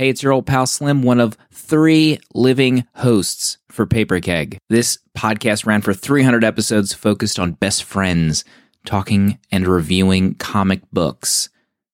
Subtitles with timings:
[0.00, 4.56] Hey, it's your old pal Slim, one of three living hosts for Paper Keg.
[4.70, 8.42] This podcast ran for 300 episodes focused on best friends,
[8.86, 11.50] talking and reviewing comic books.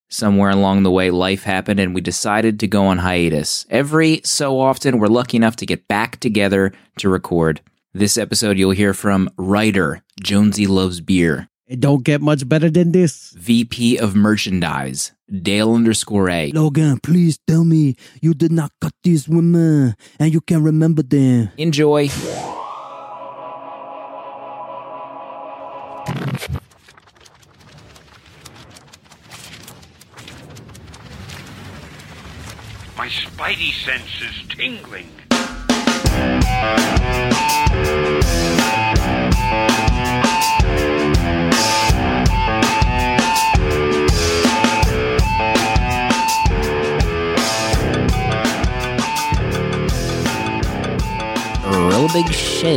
[0.09, 3.67] Somewhere along the way, life happened and we decided to go on hiatus.
[3.71, 7.61] Every so often, we're lucky enough to get back together to record.
[7.93, 12.93] This episode, you'll hear from writer Jonesy Loves Beer, It don't get much better than
[12.93, 13.33] this.
[13.33, 19.29] VP of Merchandise Dale underscore A, Logan, please tell me you did not cut these
[19.29, 21.51] women and you can remember them.
[21.59, 22.07] Enjoy.
[32.97, 35.11] My spidey sense is tingling.
[52.07, 52.69] Real big show.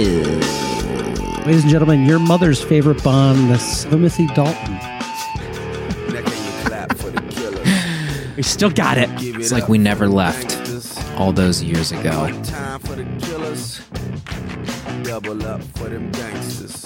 [1.45, 4.80] Ladies and gentlemen, your mother's favorite Bond, Timothy Dalton.
[8.38, 9.09] We still got it.
[9.21, 10.58] It's like we never left
[11.17, 12.30] all those years ago.
[12.44, 13.81] Time for the killers.
[15.03, 16.86] Double up for them gangsters.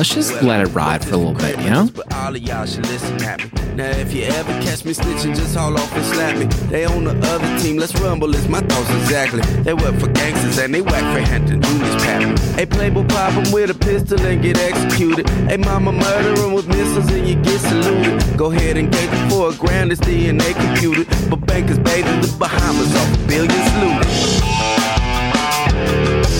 [0.00, 1.86] Let's just let it ride for a little bit, you know?
[1.94, 3.74] But all of y'all should listen me.
[3.76, 6.46] Now, if you ever catch me snitching, just haul off and slap me.
[6.70, 8.34] They on the other team, let's rumble.
[8.34, 9.42] Is my thoughts exactly?
[9.62, 12.34] They work for gangsters and they whack for Hampton Junior's pattern.
[12.56, 15.28] Hey, Playboy pop with a pistol and get executed.
[15.28, 18.38] Hey, mama murder with missiles and you get saluted.
[18.38, 19.10] Go ahead and get
[19.58, 21.08] grand, it's DNA computed.
[21.28, 23.28] But bankers bathing the Bahamas off.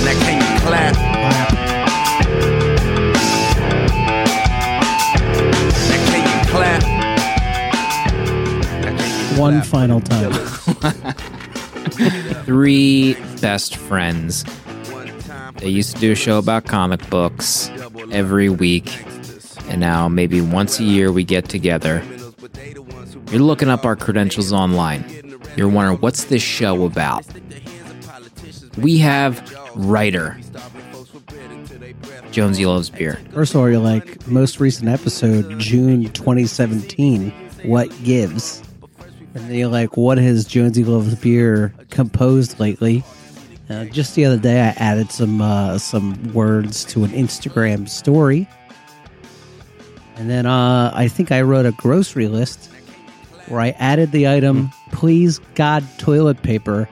[0.02, 1.09] Now, can you clap?
[9.40, 9.66] One clap?
[9.66, 10.32] final time.
[12.44, 14.44] Three best friends.
[15.56, 17.70] They used to do a show about comic books
[18.12, 18.90] every week,
[19.68, 22.02] and now maybe once a year we get together.
[23.30, 25.04] You're looking up our credentials online.
[25.56, 27.24] You're wondering, what's this show about?
[28.78, 29.40] We have
[29.74, 30.38] writer
[32.30, 33.18] Jonesy Loves Beer.
[33.32, 37.30] First of all, you're like, most recent episode, June 2017,
[37.64, 38.62] what gives?
[39.34, 43.04] And then you're like, what has Jonesy Loves Beer composed lately?
[43.68, 48.48] Uh, just the other day, I added some uh, some words to an Instagram story,
[50.16, 52.68] and then uh, I think I wrote a grocery list
[53.46, 56.88] where I added the item, "Please God, toilet paper."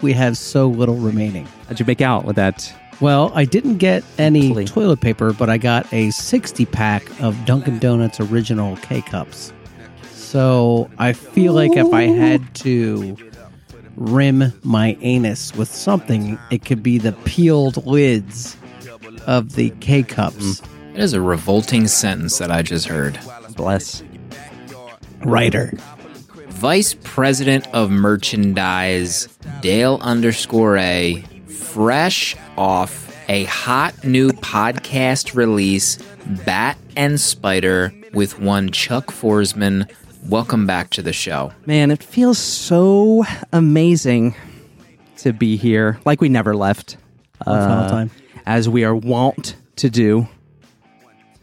[0.00, 1.48] We have so little remaining.
[1.66, 2.72] How'd you make out with that?
[3.00, 7.80] Well, I didn't get any toilet paper, but I got a 60 pack of Dunkin'
[7.80, 9.52] Donuts original K cups.
[10.32, 13.18] So I feel like if I had to
[13.96, 18.56] rim my anus with something, it could be the peeled lids
[19.26, 20.62] of the K cups.
[20.62, 20.94] Mm.
[20.94, 23.20] That is a revolting sentence that I just heard.
[23.56, 24.02] Bless.
[25.20, 25.74] Writer.
[26.48, 29.28] Vice President of Merchandise,
[29.60, 35.98] Dale underscore A, fresh off a hot new podcast release,
[36.46, 39.90] Bat and Spider, with one Chuck Forsman.
[40.28, 41.52] Welcome back to the show.
[41.66, 44.34] Man, it feels so amazing
[45.18, 46.00] to be here.
[46.04, 46.96] Like we never left.
[47.44, 48.10] One final time.
[48.46, 50.28] As we are wont to do.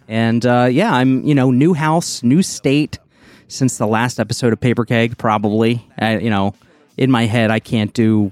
[0.07, 2.99] And uh, yeah, I'm, you know, new house, new state
[3.47, 5.85] since the last episode of Paper Keg, probably.
[5.97, 6.55] I, you know,
[6.97, 8.31] in my head, I can't do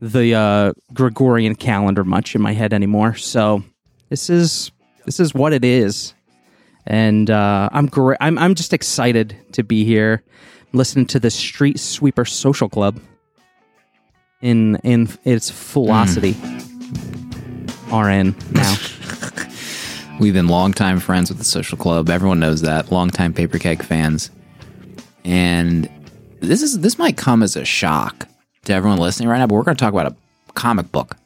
[0.00, 3.14] the uh, Gregorian calendar much in my head anymore.
[3.14, 3.62] So
[4.08, 4.70] this is
[5.04, 6.13] this is what it is,
[6.86, 8.18] and uh, I'm great.
[8.20, 10.22] I'm I'm just excited to be here,
[10.72, 13.00] listening to the Street Sweeper Social Club
[14.40, 16.36] in in its velocity.
[17.92, 18.76] RN now.
[20.20, 22.08] We've been longtime friends with the social club.
[22.08, 22.92] Everyone knows that.
[22.92, 24.30] Longtime paper keg fans.
[25.24, 25.88] And
[26.40, 28.28] this is this might come as a shock
[28.64, 31.16] to everyone listening right now, but we're going to talk about a comic book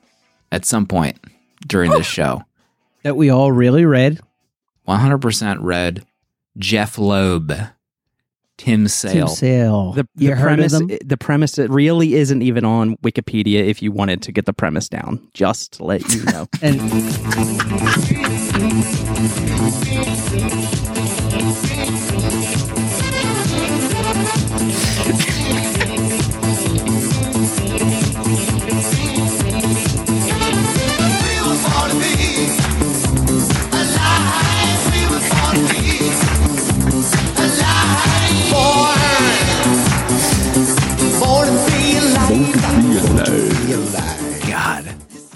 [0.51, 1.19] at some point
[1.67, 2.45] during this show.
[3.03, 4.21] That we all really read.
[4.89, 6.05] 100% read
[6.57, 7.53] Jeph Loeb,
[8.57, 9.13] Tim Sale.
[9.13, 9.29] Tim Sale.
[9.29, 9.93] Sale.
[9.93, 10.99] The, you the heard premise, of them?
[11.05, 13.67] the premise, it really isn't even on Wikipedia.
[13.67, 16.49] If you wanted to get the premise down, just to let you know.
[16.63, 16.81] And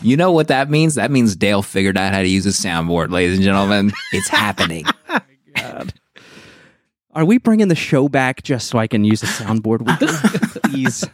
[0.02, 0.96] You know what that means?
[0.96, 3.92] That means Dale figured out how to use a soundboard, ladies and gentlemen.
[4.12, 4.84] It's happening.
[7.14, 9.84] Are we bringing the show back just so I can use a soundboard?
[10.70, 11.04] Please.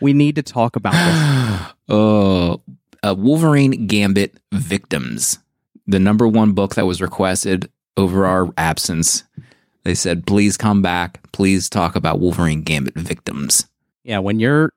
[0.00, 1.72] We need to talk about this.
[1.88, 2.60] Oh,
[3.02, 5.38] uh, Wolverine Gambit Victims,
[5.86, 9.24] the number one book that was requested over our absence.
[9.84, 11.20] They said, please come back.
[11.32, 13.66] Please talk about Wolverine Gambit Victims.
[14.04, 14.72] Yeah, when you're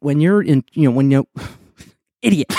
[0.00, 1.26] when you're in you know when you
[2.22, 2.52] idiot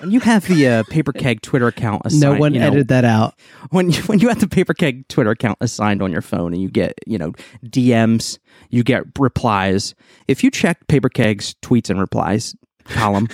[0.00, 2.88] when you have the uh, paper keg Twitter account assigned, no one you know, edited
[2.88, 3.34] that out.
[3.70, 6.62] when you, when you have the paper keg Twitter account assigned on your phone and
[6.62, 7.32] you get you know
[7.64, 8.38] DMs,
[8.70, 9.94] you get replies.
[10.28, 12.54] If you check paper keg's tweets and replies
[12.84, 13.28] column,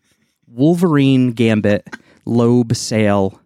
[0.46, 1.88] Wolverine Gambit
[2.24, 3.40] Loeb sale,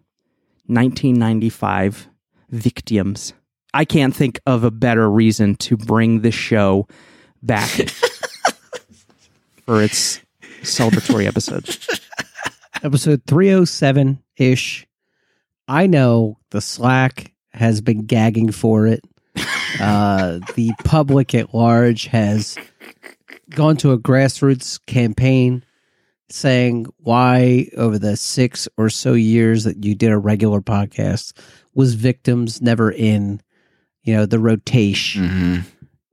[0.67, 2.07] 1995
[2.49, 3.33] victims.
[3.73, 6.87] I can't think of a better reason to bring this show
[7.41, 7.69] back
[9.65, 10.19] for its
[10.61, 11.75] celebratory episode.
[12.83, 14.85] Episode 307 ish.
[15.69, 19.01] I know the Slack has been gagging for it.
[19.81, 22.55] Uh, the public at large has
[23.49, 25.65] gone to a grassroots campaign
[26.29, 31.33] saying why, over the six or so years that you did a regular podcast,
[31.73, 33.41] was victims never in,
[34.03, 35.23] you know, the rotation.
[35.23, 35.59] Mm-hmm.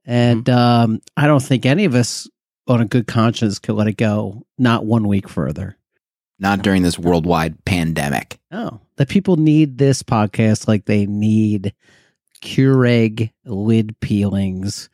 [0.07, 2.27] And um, I don't think any of us
[2.67, 5.77] on a good conscience could let it go not one week further.
[6.41, 8.39] Not during this worldwide pandemic.
[8.51, 11.75] Oh, the people need this podcast like they need
[12.43, 14.89] Keurig lid peelings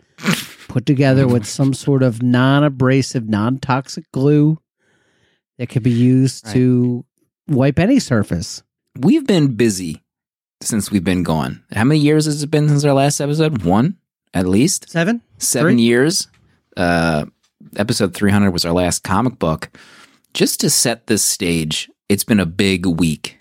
[0.68, 4.58] put together with some sort of non abrasive, non toxic glue
[5.58, 6.54] that could be used Right.
[6.54, 7.04] to
[7.48, 8.62] wipe any surface.
[8.98, 10.02] We've been busy
[10.60, 11.62] since we've been gone.
[11.72, 13.62] How many years has it been since our last episode?
[13.62, 13.96] One,
[14.34, 14.90] at least.
[14.90, 15.22] Seven?
[15.38, 15.82] Seven Three?
[15.82, 16.28] years.
[16.76, 17.26] Uh,
[17.76, 19.70] episode 300 was our last comic book.
[20.36, 23.38] Just to set this stage, it's been a big week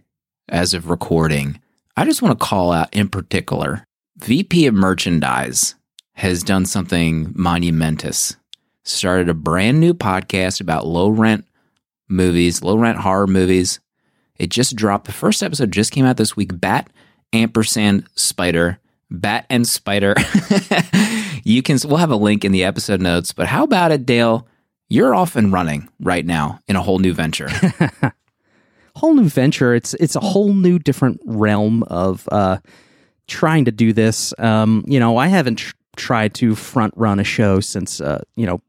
[0.47, 1.59] as of recording.
[1.97, 3.83] I just want to call out in particular
[4.19, 5.75] VP of Merchandise
[6.13, 8.37] has done something monumentous.
[8.83, 11.45] Started a brand new podcast about low rent
[12.07, 13.81] movies, low rent horror movies.
[14.37, 15.03] It just dropped.
[15.03, 16.61] The first episode just came out this week.
[16.61, 16.89] Bat
[17.33, 18.79] ampersand spider.
[19.11, 20.15] Bat and spider.
[21.43, 21.77] you can.
[21.83, 23.33] We'll have a link in the episode notes.
[23.33, 24.47] But how about it, Dale?
[24.95, 27.49] You're off and running right now in a whole new venture.
[28.95, 29.75] whole new venture.
[29.75, 32.59] It's it's a whole new different realm of uh,
[33.27, 34.33] trying to do this.
[34.37, 38.45] Um, you know, I haven't tr- tried to front run a show since uh, you
[38.45, 38.61] know,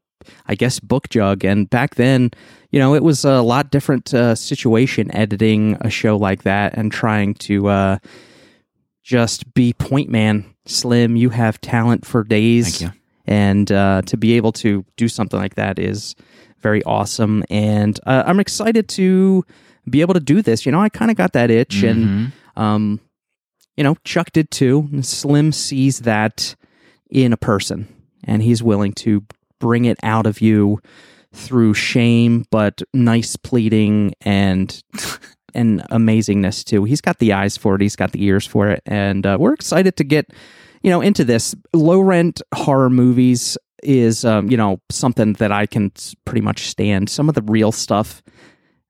[0.48, 2.32] I guess Book Jug, and back then,
[2.72, 6.90] you know, it was a lot different uh, situation editing a show like that and
[6.90, 7.98] trying to uh,
[9.04, 10.44] just be point man.
[10.66, 13.00] Slim, you have talent for days Thank you.
[13.26, 16.14] And uh, to be able to do something like that is
[16.60, 17.44] very awesome.
[17.50, 19.44] And uh, i'm excited to
[19.88, 20.66] be able to do this.
[20.66, 23.00] You know i kind of got that itch and um,
[23.76, 24.88] you know chuck did too.
[25.02, 26.54] Slim sees that
[27.10, 27.86] in a person
[28.24, 29.24] and he's willing to
[29.60, 30.80] bring it out of you
[31.32, 34.82] through shame but nice pleading and
[35.56, 36.84] and amazingness too.
[36.84, 37.80] He's got the eyes for it.
[37.80, 38.82] He's got the ears for it.
[38.86, 40.30] And uh, we're excited to get
[40.82, 45.66] you know into this low rent horror movies is um, you know something that I
[45.66, 45.92] can
[46.24, 47.08] pretty much stand.
[47.10, 48.22] Some of the real stuff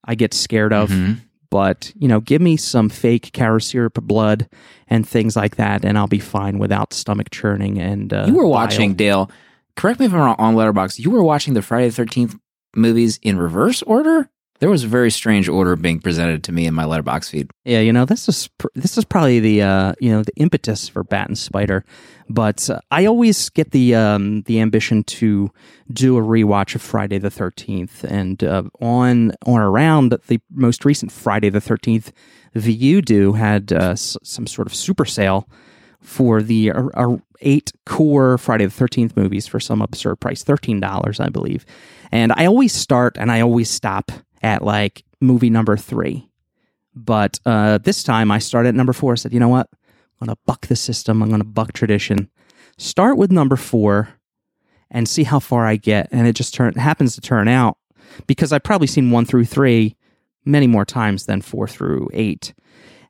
[0.05, 1.19] I get scared of, Mhm.
[1.51, 4.49] but you know, give me some fake carrot syrup blood
[4.89, 7.79] and things like that, and I'll be fine without stomach churning.
[7.81, 8.51] And uh, You were bile.
[8.53, 9.31] watching Dale.
[9.77, 10.37] Correct me if I'm wrong.
[10.39, 12.37] On Letterboxd, you were watching the Friday the Thirteenth
[12.75, 14.31] movies in reverse order.
[14.59, 17.51] There was a very strange order being presented to me in my Letterboxd feed.
[17.65, 21.05] Yeah, you know, this is this is probably the uh, you know the impetus for
[21.05, 21.85] Bat and Spider,
[22.31, 25.51] but uh, I always get the um, the ambition to
[25.93, 31.13] do a rewatch of Friday the Thirteenth, and uh, on on around the most recent
[31.13, 32.11] Friday the Thirteenth,
[32.55, 35.49] Vudu had uh, s- some sort of super sale
[36.01, 40.81] for the uh, uh, eight core Friday the Thirteenth movies for some absurd price, thirteen
[40.81, 41.67] dollars, I believe.
[42.11, 44.13] And I always start and I always stop
[44.47, 46.31] at like movie number three.
[46.95, 49.13] But uh, this time I started at number four.
[49.13, 49.69] I said, you know what?
[50.21, 51.23] I'm going to buck the system.
[51.23, 52.31] I'm going to buck tradition.
[52.79, 54.09] Start with number four
[54.91, 56.09] and see how far I get.
[56.13, 57.77] And it just turn, happens to turn out
[58.27, 59.97] because I've probably seen one through three
[60.45, 62.55] many more times than four through eight.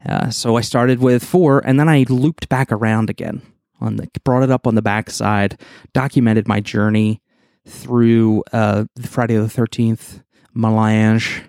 [0.09, 3.43] Uh, so I started with four and then I looped back around again.
[3.79, 5.61] On the, brought it up on the backside,
[5.93, 7.21] documented my journey
[7.67, 10.23] through uh, Friday the 13th
[10.57, 11.43] melange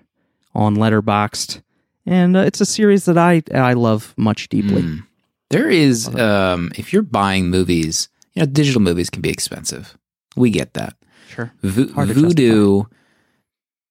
[0.53, 1.61] on Letterboxd,
[2.05, 4.83] and uh, it's a series that I I love much deeply.
[4.83, 5.03] Mm.
[5.49, 9.97] There is, um, if you're buying movies, you know, digital movies can be expensive.
[10.35, 10.95] We get that.
[11.29, 11.53] Sure.
[11.63, 12.85] Vo- Vudu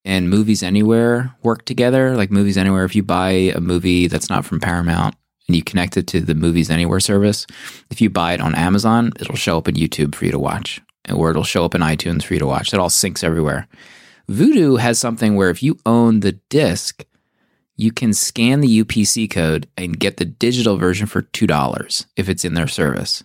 [0.04, 2.14] and Movies Anywhere work together.
[2.16, 5.14] Like Movies Anywhere, if you buy a movie that's not from Paramount
[5.48, 7.46] and you connect it to the Movies Anywhere service,
[7.90, 10.80] if you buy it on Amazon, it'll show up in YouTube for you to watch,
[11.12, 12.74] or it'll show up in iTunes for you to watch.
[12.74, 13.66] It all syncs everywhere.
[14.28, 17.04] Vudu has something where if you own the disc,
[17.76, 22.44] you can scan the UPC code and get the digital version for $2 if it's
[22.44, 23.22] in their service.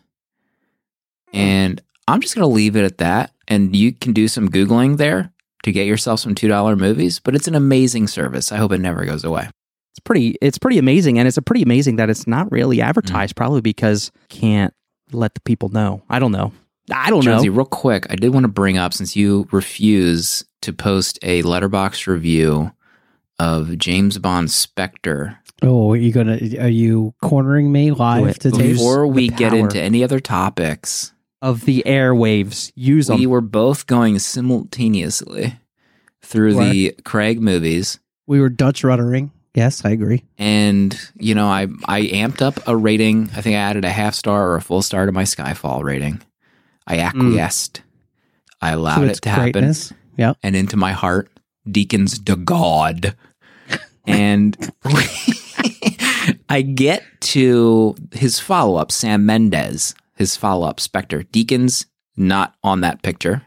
[1.32, 1.38] Hmm.
[1.38, 3.32] And I'm just going to leave it at that.
[3.48, 5.32] And you can do some Googling there
[5.64, 8.52] to get yourself some $2 movies, but it's an amazing service.
[8.52, 9.50] I hope it never goes away.
[9.92, 12.84] It's pretty it's pretty amazing and it's a pretty amazing that it's not really mm.
[12.84, 14.74] advertised probably because can't
[15.12, 16.02] let the people know.
[16.10, 16.54] I don't know.
[16.94, 17.56] I don't Jonesy, know.
[17.56, 22.08] real quick, I did want to bring up since you refuse to post a Letterboxd
[22.08, 22.72] review
[23.40, 26.40] of James Bond Spectre Oh, are you gonna?
[26.60, 28.74] Are you cornering me live Wait, to tape?
[28.74, 31.14] before we get into any other topics.
[31.44, 32.72] Of the airwaves.
[32.76, 33.20] Use them.
[33.20, 35.60] We were both going simultaneously
[36.22, 38.00] through the Craig movies.
[38.28, 39.32] We were Dutch ruddering.
[39.56, 40.24] Yes, I agree.
[40.38, 43.32] And, you know, I, I amped up a rating.
[43.36, 46.22] I think I added a half star or a full star to my Skyfall rating.
[46.86, 47.02] I hmm.
[47.02, 47.82] acquiesced.
[48.62, 49.74] I allowed to it its to happen.
[50.22, 50.38] Greatness.
[50.42, 50.48] Yeah.
[50.48, 51.30] And into my heart,
[51.68, 53.16] Deakins to God.
[54.06, 54.58] And
[56.50, 61.24] I get to his follow up, Sam Mendes, his follow up, Spectre.
[61.24, 61.86] Deakins,
[62.18, 63.44] not on that picture.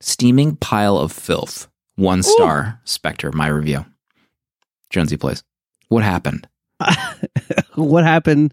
[0.00, 1.68] Steaming pile of filth.
[1.96, 3.86] One star, Spectre, my review.
[4.90, 5.44] Jonesy plays.
[5.88, 6.48] What happened?
[7.76, 8.52] what happened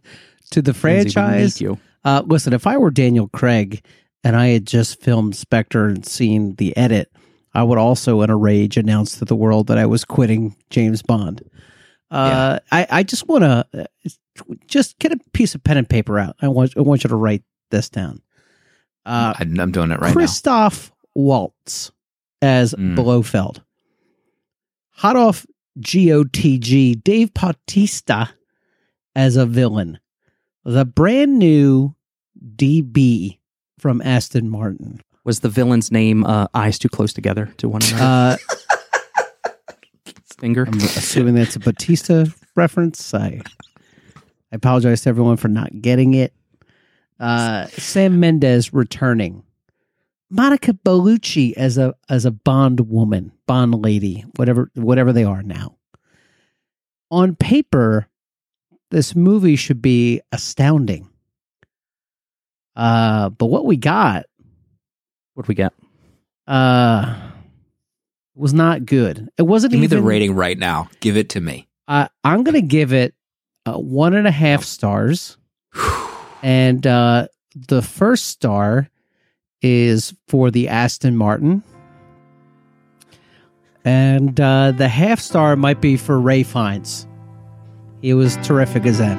[0.51, 1.59] to the Lindsay, we franchise?
[1.59, 1.79] you.
[2.03, 3.83] Uh, listen, if I were Daniel Craig
[4.23, 7.11] and I had just filmed Spectre and seen the edit,
[7.53, 11.01] I would also, in a rage, announce to the world that I was quitting James
[11.01, 11.43] Bond.
[12.09, 13.87] Uh, I, I just want to
[14.67, 16.35] just get a piece of pen and paper out.
[16.41, 18.21] I want I want you to write this down.
[19.05, 21.91] Uh, I'm doing it right Christoph Waltz
[22.41, 22.95] as Mm.
[22.95, 23.61] Blofeld.
[24.91, 25.45] Hot off
[25.79, 28.29] GOTG, Dave Bautista
[29.15, 29.99] as a villain.
[30.65, 31.95] The brand new
[32.55, 33.39] DB
[33.81, 35.01] from Aston Martin.
[35.23, 38.03] Was the villain's name uh, eyes too close together to one another?
[38.03, 38.37] Uh,
[40.39, 40.65] Finger.
[40.65, 43.13] I'm assuming that's a Bautista reference.
[43.13, 43.41] I,
[44.15, 46.33] I apologize to everyone for not getting it.
[47.19, 49.43] Uh, Sam Mendes returning.
[50.31, 55.75] Monica Bellucci as a as a Bond woman, Bond lady, whatever whatever they are now.
[57.11, 58.07] On paper,
[58.89, 61.07] this movie should be astounding.
[62.75, 64.25] Uh, but what we got
[65.33, 65.73] What we get?
[66.47, 67.15] uh
[68.33, 69.29] was not good.
[69.37, 70.89] It wasn't Give me even the rating right now.
[71.01, 71.67] Give it to me.
[71.87, 73.13] uh, I'm going to give it
[73.65, 75.37] uh, one and a half stars.
[76.41, 77.27] and uh,
[77.67, 78.89] the first star
[79.61, 81.61] is for the Aston Martin.
[83.83, 87.05] And uh, the half star might be for Ralph Fiennes.
[88.01, 89.17] He was terrific as M.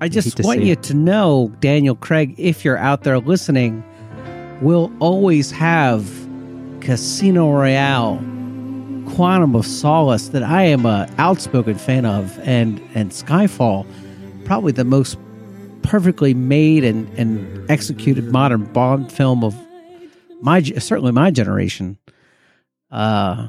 [0.00, 0.82] I just want you it.
[0.84, 3.82] to know, Daniel Craig, if you're out there listening,
[4.60, 6.06] we'll always have
[6.80, 8.16] Casino Royale
[9.14, 13.86] Quantum of Solace that I am a outspoken fan of, and and Skyfall,
[14.44, 15.16] probably the most
[15.82, 19.54] perfectly made and and executed modern Bond film of
[20.42, 21.96] my certainly my generation.
[22.90, 23.48] Uh,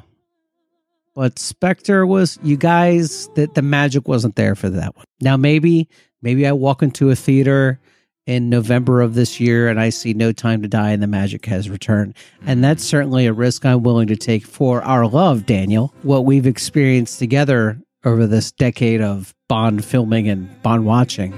[1.14, 5.06] but Spectre was you guys that the magic wasn't there for that one.
[5.20, 5.90] Now maybe
[6.22, 7.80] maybe I walk into a theater
[8.26, 11.46] in November of this year and I see No Time to Die and the magic
[11.46, 12.16] has returned.
[12.46, 15.94] And that's certainly a risk I'm willing to take for our love, Daniel.
[16.04, 21.34] What we've experienced together over this decade of Bond filming and Bond watching.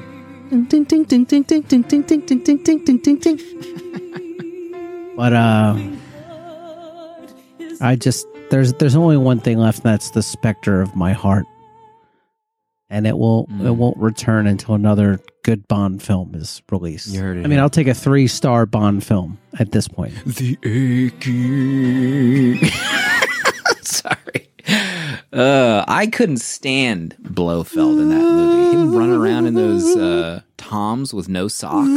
[5.15, 5.77] But uh
[7.81, 11.45] I just there's there's only one thing left and that's the specter of my heart.
[12.91, 13.75] And it will it Mm.
[13.75, 17.07] won't return until another good Bond film is released.
[17.09, 17.59] You heard it I mean.
[17.59, 20.13] I'll take a three star Bond film at this point.
[20.25, 22.65] The aching.
[23.83, 24.49] Sorry.
[25.31, 28.75] Uh, I couldn't stand Blofeld in that movie.
[28.77, 31.87] Him run around in those uh, toms with no socks.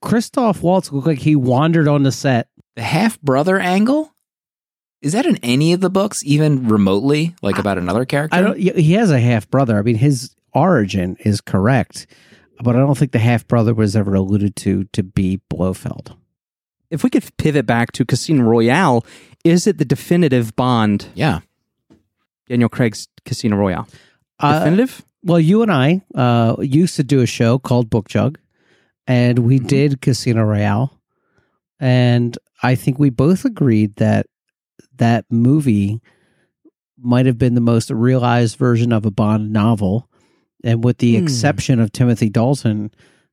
[0.00, 2.48] Christoph Waltz looked like he wandered on the set.
[2.76, 4.12] The half brother angle?
[5.02, 8.36] Is that in any of the books, even remotely, like about another character?
[8.36, 8.56] I don't.
[8.58, 9.76] He has a half brother.
[9.78, 12.06] I mean, his origin is correct,
[12.62, 16.16] but I don't think the half brother was ever alluded to to be Blofeld.
[16.90, 19.04] If we could pivot back to Casino Royale,
[19.44, 21.06] is it the definitive Bond?
[21.14, 21.40] Yeah.
[22.48, 23.88] Daniel Craig's Casino Royale.
[24.38, 25.02] Uh, Definitive?
[25.24, 28.38] Well, you and I uh, used to do a show called Book Jug,
[29.06, 29.66] and we Mm-hmm.
[29.68, 31.00] did Casino Royale.
[31.80, 34.26] and I think we both agreed that
[34.96, 36.00] that movie
[36.98, 40.08] might have been the most realized version of a Bond novel.
[40.64, 41.24] And with the Hmm.
[41.24, 42.90] exception of Timothy Dalton,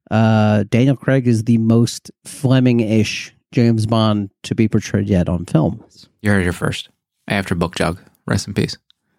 [0.09, 5.45] uh, Daniel Craig is the most Fleming ish James Bond to be portrayed yet on
[5.45, 5.83] film.
[6.21, 6.89] You heard it here first.
[7.27, 7.99] After Book Jug.
[8.25, 8.77] Rest in peace.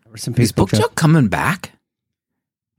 [0.08, 0.88] Rest in Is peace, Book Book Jug.
[0.90, 1.72] Jug coming back?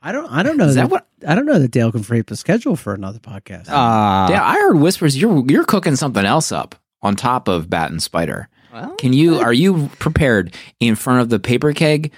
[0.01, 0.30] I don't.
[0.32, 0.91] I don't know Is that that.
[0.91, 3.70] what- I don't know that Dale can free up a schedule for another podcast.
[3.70, 7.91] Uh, yeah, I heard whispers you're you're cooking something else up on top of Bat
[7.91, 8.50] and Spider.
[8.74, 12.12] Well, Can you are you prepared in front of the paper keg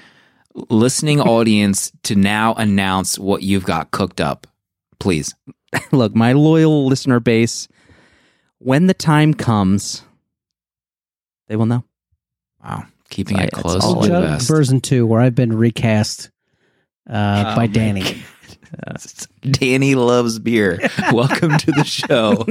[0.69, 4.47] listening audience to now announce what you've got cooked up?
[4.99, 5.33] Please.
[5.91, 7.67] look, my loyal listener base,
[8.59, 10.03] when the time comes,
[11.47, 11.83] they will know.
[12.63, 12.85] Wow.
[13.09, 16.31] Keeping Right, it it's close all the Jug version two, where I've been recast
[17.09, 18.23] uh, Oh, by Danny.
[19.41, 20.79] Danny loves beer.
[21.11, 22.45] Welcome to the show.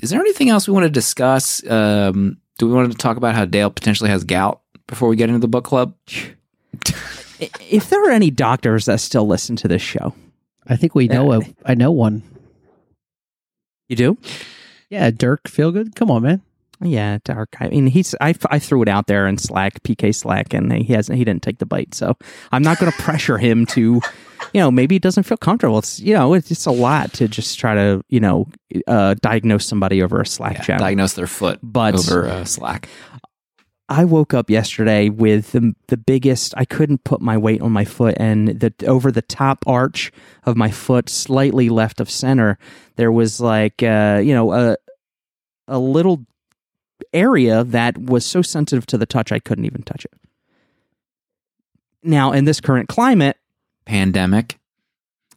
[0.00, 1.66] Is there anything else we want to discuss?
[1.68, 5.28] Um, do we want to talk about how Dale potentially has gout before we get
[5.28, 5.94] into the book club?
[7.60, 10.14] If there are any doctors that still listen to this show,
[10.66, 11.32] I think we know.
[11.32, 12.22] A, I know one.
[13.88, 14.18] you do?
[14.90, 15.94] Yeah, Dirk Feelgood.
[15.94, 16.42] Come on, man.
[16.80, 17.56] Yeah, dark.
[17.60, 18.14] I mean, he's.
[18.20, 21.16] I, I threw it out there in Slack, PK Slack, and he hasn't.
[21.16, 22.16] He didn't take the bite, so
[22.50, 24.00] I'm not going to pressure him to.
[24.52, 25.78] You know, maybe it doesn't feel comfortable.
[25.78, 28.48] It's you know, it's, it's a lot to just try to you know
[28.86, 30.80] uh, diagnose somebody over a Slack Yeah, channel.
[30.84, 32.88] diagnose their foot But- over uh, Slack.
[33.88, 36.54] I woke up yesterday with the, the biggest.
[36.56, 40.10] I couldn't put my weight on my foot, and the over the top arch
[40.44, 42.56] of my foot, slightly left of center,
[42.96, 44.76] there was like uh, you know a
[45.68, 46.24] a little
[47.12, 50.12] area that was so sensitive to the touch I couldn't even touch it.
[52.02, 53.36] Now, in this current climate,
[53.84, 54.58] Pandemic.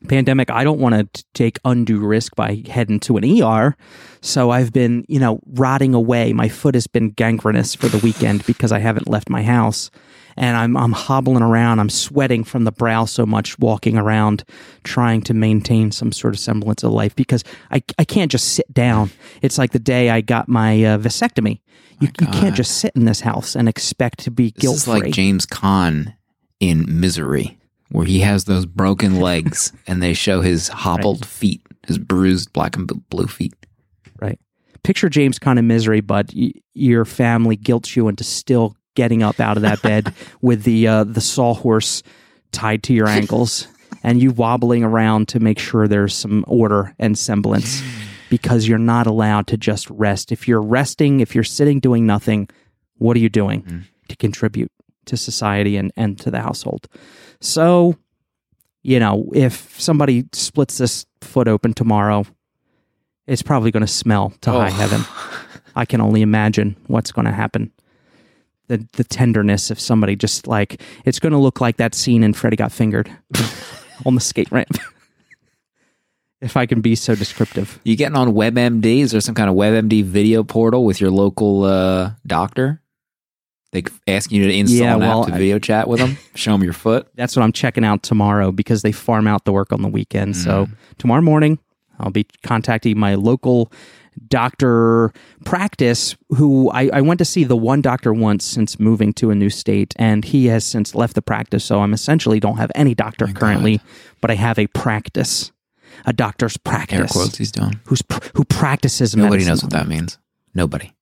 [0.07, 3.75] pandemic, I don't want to take undue risk by heading to an ER.
[4.21, 6.33] So I've been, you know, rotting away.
[6.33, 9.89] My foot has been gangrenous for the weekend because I haven't left my house.
[10.37, 11.79] And I'm I'm hobbling around.
[11.79, 14.43] I'm sweating from the brow so much walking around
[14.83, 18.71] trying to maintain some sort of semblance of life because I, I can't just sit
[18.73, 19.11] down.
[19.41, 21.61] It's like the day I got my uh, vasectomy.
[22.01, 24.93] You, you can't just sit in this house and expect to be guilt free.
[24.93, 26.15] like James Caan
[26.59, 27.57] in Misery,
[27.95, 32.75] where he has those broken legs and they show his hobbled feet, his bruised black
[32.75, 33.53] and blue feet.
[34.19, 34.39] Right.
[34.83, 39.39] Picture James Caan in misery, but y- your family guilts you into still getting up
[39.39, 42.03] out of that bed with the uh, the sawhorse
[42.51, 43.67] tied to your ankles,
[44.03, 47.81] and you wobbling around to make sure there's some order and semblance,
[48.29, 50.31] because you're not allowed to just rest.
[50.31, 52.49] If you're resting, if you're sitting doing nothing,
[52.97, 54.71] what are you doing to contribute
[55.05, 56.87] to society and and to the household?
[57.45, 57.95] So,
[58.83, 62.25] you know, if somebody splits this foot open tomorrow,
[63.27, 64.71] it's probably going to smell to high Oh.
[64.71, 65.01] heaven.
[65.75, 67.71] I can only imagine what's going to happen.
[68.67, 72.33] The the tenderness of somebody just like it's going to look like that scene in
[72.33, 73.11] Freddy Got Fingered
[74.05, 74.75] on the skate ramp.
[76.41, 77.79] if I can be so descriptive.
[77.83, 79.01] You getting on WebMD?
[79.01, 82.81] Is there some kind of WebMD video portal with your local uh, doctor?
[83.75, 86.17] They asking you to install Yeah, an well, app to I- video chat with them,
[86.35, 87.07] show them your foot.
[87.15, 90.37] That's what I'm checking out tomorrow because they farm out the work on the weekend.
[90.37, 90.71] So mm.
[90.97, 91.59] tomorrow morning,
[91.99, 93.71] I'll be contacting my local
[94.29, 95.11] doctor
[95.43, 99.35] practice who I, I went to see the one doctor once since moving to a
[99.35, 102.95] new state and he has since left the practice so i'm essentially don't have any
[102.95, 103.81] doctor currently
[104.21, 105.51] but i have a practice
[106.05, 107.81] a doctor's practice Air quotes he's doing.
[107.87, 109.49] who's pr- who practices Nobody medicine.
[109.51, 110.17] knows what that means.
[110.53, 110.93] Nobody.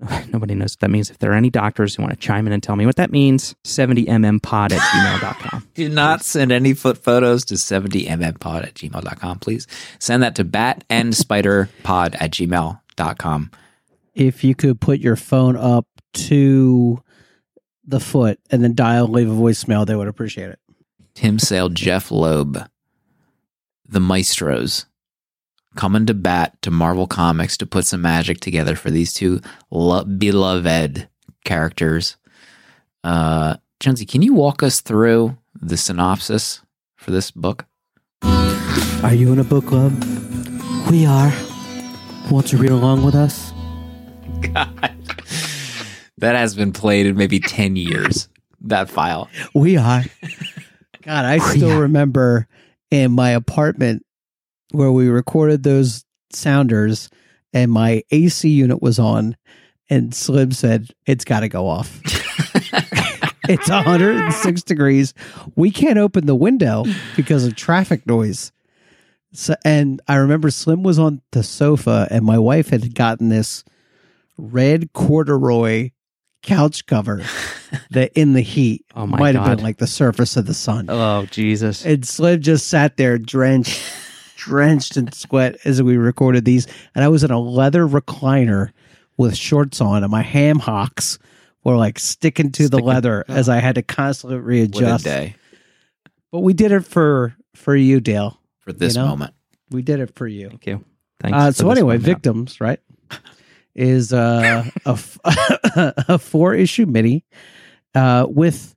[0.32, 1.10] Nobody knows what that means.
[1.10, 3.10] If there are any doctors who want to chime in and tell me what that
[3.10, 5.68] means, 70mmpod at gmail.com.
[5.74, 9.66] Do not send any foot photos to 70mmpod at gmail.com, please.
[9.98, 13.50] Send that to bat and spider pod at gmail.com.
[14.14, 17.02] If you could put your phone up to
[17.86, 20.58] the foot and then dial, leave a voicemail, they would appreciate it.
[21.14, 22.58] Tim Sale, Jeph Loeb,
[23.86, 24.86] the Maestros,
[25.80, 29.40] coming to bat to Marvel Comics to put some magic together for these two
[29.70, 31.08] lo- beloved
[31.46, 32.18] characters.
[33.02, 36.60] Uh, Jonesy, can you walk us through the synopsis
[36.96, 37.64] for this book?
[38.22, 39.94] Are you in a book club?
[40.90, 41.32] We are.
[42.30, 43.50] Want to read along with us?
[44.52, 44.94] God.
[46.18, 48.28] That has been played in maybe 10 years,
[48.60, 49.30] that file.
[49.54, 50.02] We are.
[51.04, 52.46] God, I still remember
[52.90, 54.04] in my apartment
[54.72, 57.10] where we recorded those sounders
[57.52, 59.36] and my AC unit was on
[59.88, 62.00] and Slim said, It's got to go off.
[63.48, 65.12] it's 106 degrees.
[65.56, 66.84] We can't open the window
[67.16, 68.52] because of traffic noise.
[69.32, 73.64] So, and I remember Slim was on the sofa, and my wife had gotten this
[74.36, 75.90] red corduroy
[76.42, 77.22] couch cover
[77.90, 80.86] that in the heat Oh might have been like the surface of the sun.
[80.88, 81.84] Oh Jesus!
[81.84, 83.80] And Slim just sat there drenched,
[84.40, 86.66] drenched in sweat as we recorded these.
[86.94, 88.70] And I was in a leather recliner
[89.16, 91.18] with shorts on, and my ham hocks
[91.62, 95.04] were like sticking to the Sticking- leather as I had to constantly What a readjust.
[95.04, 95.34] day
[96.32, 98.40] But we did it for for you, Dale.
[98.60, 99.06] for this know?
[99.08, 99.34] moment.
[99.70, 100.48] We did it for you.
[100.48, 100.84] Thank you.
[101.20, 101.36] Thanks.
[101.36, 102.00] Uh, so anyway, one.
[102.04, 102.80] victims, right?
[103.74, 105.18] Is uh, a f-
[106.08, 107.24] a four issue mini
[107.94, 108.74] uh, with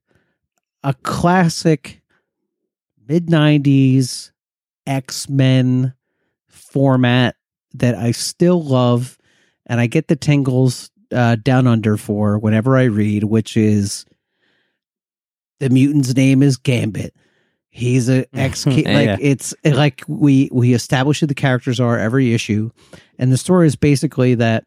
[0.83, 2.01] a classic
[3.07, 4.31] mid '90s
[4.87, 5.93] X Men
[6.49, 7.35] format
[7.73, 9.17] that I still love,
[9.65, 14.05] and I get the tingles uh, down under for whenever I read, which is
[15.59, 17.15] the mutant's name is Gambit.
[17.69, 19.17] He's a ex like Yeah.
[19.19, 22.69] it's like we we establish who the characters are every issue,
[23.17, 24.65] and the story is basically that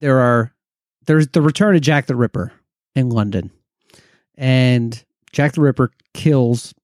[0.00, 0.52] there are
[1.06, 2.52] there's the return of Jack the Ripper
[2.94, 3.50] in London,
[4.36, 5.02] and
[5.32, 6.74] Jack the Ripper kills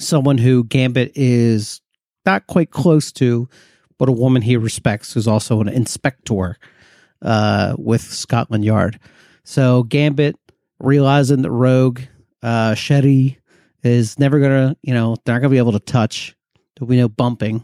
[0.00, 1.80] someone who Gambit is
[2.24, 3.48] not quite close to,
[3.98, 6.56] but a woman he respects who's also an inspector
[7.22, 8.98] uh, with Scotland Yard.
[9.44, 10.36] So Gambit
[10.78, 12.00] realizing that Rogue
[12.42, 13.38] uh, Shetty
[13.82, 16.36] is never gonna, you know, they're not gonna be able to touch.
[16.76, 17.62] There'll be no bumping.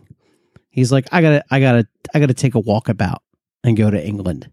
[0.70, 3.18] He's like, I gotta, I gotta, I gotta take a walkabout
[3.62, 4.50] and go to England.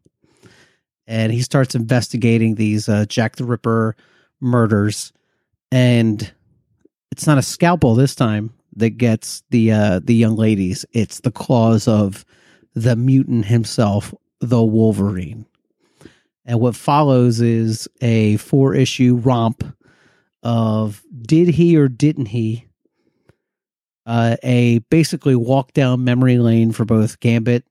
[1.07, 3.95] And he starts investigating these uh, Jack the Ripper
[4.39, 5.11] murders,
[5.71, 6.31] and
[7.11, 10.85] it's not a scalpel this time that gets the uh, the young ladies.
[10.93, 12.25] It's the claws of
[12.73, 15.45] the mutant himself, the Wolverine.
[16.45, 19.63] And what follows is a four issue romp
[20.43, 22.67] of did he or didn't he
[24.05, 27.63] uh, a basically walk down memory lane for both Gambit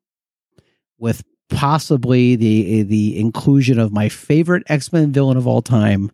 [0.98, 6.12] with possibly the the inclusion of my favorite X-Men villain of all time,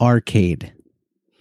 [0.00, 0.72] Arcade.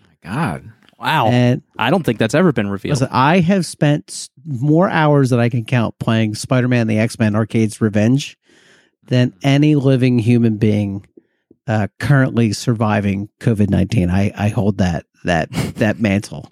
[0.06, 1.28] My God, Wow.
[1.28, 3.00] And I don't think that's ever been revealed.
[3.00, 7.80] listen, I have spent more hours than I can count playing Spider-Man the X-Men Arcade's
[7.80, 8.38] Revenge
[9.06, 11.06] than any living human being
[11.68, 14.10] uh, currently surviving COVID nineteen.
[14.10, 16.52] I, I hold that that that mantle.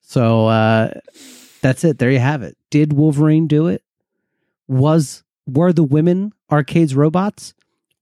[0.00, 0.92] So uh,
[1.60, 1.98] that's it.
[1.98, 2.56] There you have it.
[2.70, 3.82] Did Wolverine do it?
[4.68, 7.52] Was were the women Arcade's robots?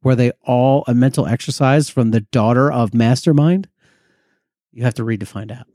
[0.02, 3.68] Were they all a mental exercise from the daughter of Mastermind?
[4.72, 5.66] You have to read to find out.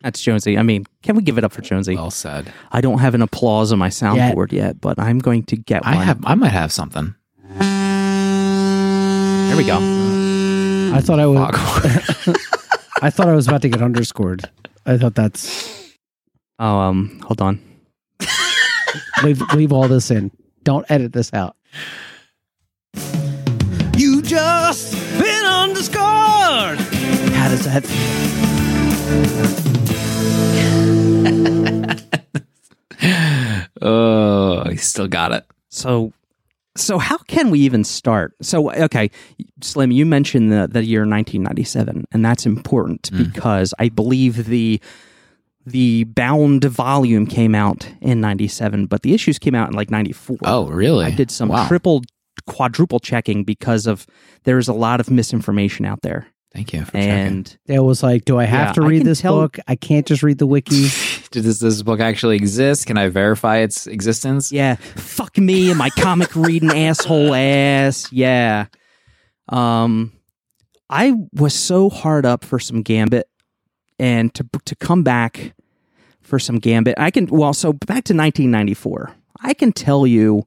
[0.00, 0.56] That's Jonesy.
[0.56, 1.96] I mean, can we give it up for Jonesy?
[1.96, 2.52] well said.
[2.70, 5.94] I don't have an applause on my soundboard yet, but I'm going to get one.
[5.94, 6.20] I have.
[6.24, 7.14] I might have something.
[9.48, 9.78] There we go.
[10.94, 11.54] I thought I was.
[13.02, 14.48] I thought I was about to get underscored.
[14.86, 15.92] I thought that's
[16.60, 17.60] Oh, um, hold on.
[19.22, 20.30] leave leave all this in.
[20.64, 21.56] Don't edit this out.
[23.96, 25.17] You just been underscored.
[27.48, 27.84] Does that?
[33.80, 35.46] oh, he still got it.
[35.70, 36.12] So,
[36.76, 38.34] so how can we even start?
[38.42, 39.10] So, okay,
[39.62, 43.24] Slim, you mentioned the, the year 1997, and that's important hmm.
[43.24, 44.80] because I believe the
[45.64, 50.38] the bound volume came out in 97, but the issues came out in like 94.
[50.44, 51.04] Oh, really?
[51.04, 51.68] I did some Wow.
[51.68, 52.02] triple,
[52.46, 54.06] quadruple checking because of
[54.44, 57.10] there's a lot of misinformation out there, Thank you for checking.
[57.10, 59.58] and Dale was like, "Do I have Yeah, to read this tell- book?
[59.68, 60.88] I can't just read the wiki."
[61.30, 62.86] Does this, this book actually exist?
[62.86, 64.50] Can I verify its existence?
[64.50, 68.10] Yeah, fuck me and my comic reading asshole ass.
[68.12, 68.66] Yeah.
[69.48, 70.12] Um
[70.90, 73.28] I was so hard up for some Gambit
[73.98, 75.52] and to to come back
[76.22, 76.94] for some Gambit.
[76.98, 79.14] I can well, so back to 1994.
[79.42, 80.44] I can tell you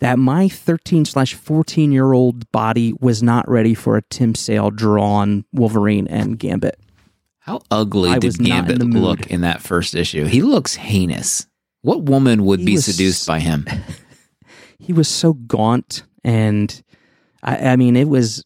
[0.00, 4.70] that my 13 slash 14 year old body was not ready for a Tim Sale
[4.70, 6.78] drawn Wolverine and Gambit.
[7.40, 10.24] How ugly I did was not in Gambit look in that first issue?
[10.24, 11.46] He looks heinous.
[11.82, 13.66] What woman would He be was- seduced by him?
[14.78, 16.82] he was so gaunt and
[17.42, 18.42] I, I mean it was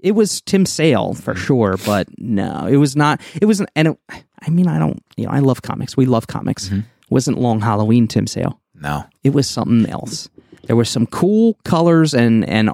[0.00, 3.20] it was Tim Sale for sure, but no, it was not.
[3.42, 3.98] It wasn't, and it,
[4.40, 5.96] I mean, I don't, you know, I love comics.
[5.96, 6.68] We love comics.
[6.68, 6.84] Mhm.
[7.10, 8.60] Wasn't Long Halloween Tim Sale.
[8.80, 9.04] No.
[9.24, 10.28] It was something else.
[10.64, 12.72] There were some cool colors and and uh,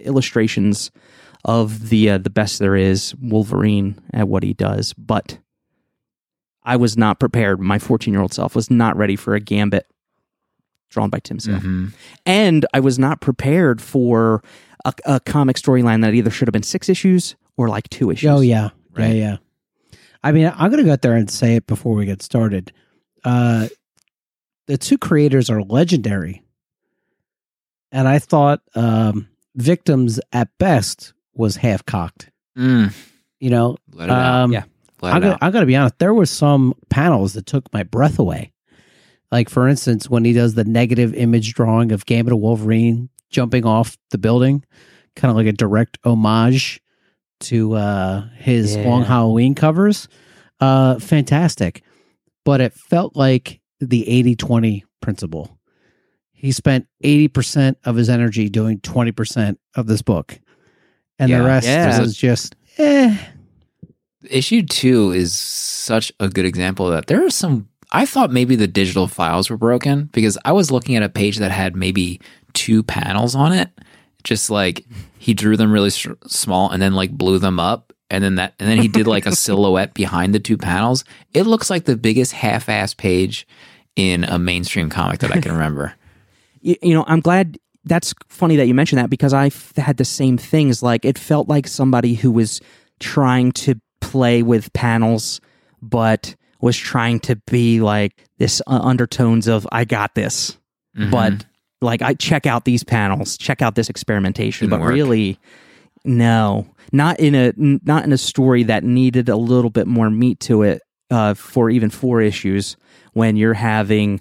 [0.00, 0.90] illustrations
[1.44, 5.38] of the uh, the best there is Wolverine at what he does, but
[6.62, 7.60] I was not prepared.
[7.60, 9.86] My 14 year old self was not ready for a Gambit
[10.90, 11.92] drawn by Tim Sale Mhm.
[12.26, 14.42] and I was not prepared for
[14.84, 18.28] a, a comic storyline that either should have been six issues or like two issues.
[18.28, 19.14] Oh yeah, Right.
[19.14, 19.36] yeah,
[19.92, 19.96] yeah.
[20.24, 22.72] I mean, I'm going to go out there and say it before we get started.
[23.24, 23.68] Uh,
[24.70, 26.42] the two creators are legendary.
[27.92, 32.30] And I thought um, Victims at best was half cocked.
[32.56, 32.94] Mm,
[33.40, 34.42] You know, let it out.
[34.44, 34.64] um, Yeah.
[35.02, 35.38] Let I'm, gonna.
[35.40, 35.98] I'm gonna be honest.
[35.98, 38.52] There were some panels that took my breath away.
[39.32, 43.64] Like for instance, when he does the negative image drawing of Gambit of Wolverine jumping
[43.64, 44.62] off the building,
[45.16, 46.80] kind of like a direct homage
[47.40, 48.86] to uh, his Yeah.
[48.88, 50.06] Long Halloween covers.
[50.60, 51.82] Uh, fantastic,
[52.44, 54.04] but it felt like the
[54.36, 55.56] 80-20 principle.
[56.32, 60.40] He spent eighty percent of his energy doing twenty percent of this book,
[61.18, 61.40] and Yeah.
[61.40, 62.00] the rest Yeah.
[62.00, 63.14] was just eh.
[64.28, 67.06] issue two is such a good example of that.
[67.08, 67.68] There are some.
[67.92, 71.38] I thought maybe the digital files were broken because I was looking at a page
[71.38, 72.20] that had maybe
[72.54, 73.68] two panels on it.
[74.24, 74.86] Just like
[75.18, 78.54] he drew them really s- small and then like blew them up, and then that,
[78.58, 81.04] and then he did like a silhouette behind the two panels.
[81.34, 83.46] It looks like the biggest half-ass page
[83.96, 85.94] in a mainstream comic that I can remember.
[86.60, 90.04] you, you know, I'm glad that's funny that you mentioned that because I had the
[90.04, 90.82] same things.
[90.82, 92.60] Like it felt like somebody who was
[93.00, 95.40] trying to play with panels,
[95.80, 100.58] but was trying to be like this undertones of "I got this,"
[100.96, 101.10] Mhm.
[101.10, 101.46] but
[101.80, 104.92] like I check out these panels, check out this experimentation, Didn't but work.
[104.94, 105.38] really,
[106.04, 110.40] no, not in a not in a story that needed a little bit more meat
[110.40, 112.76] to it uh, for even four issues
[113.12, 114.20] when you're having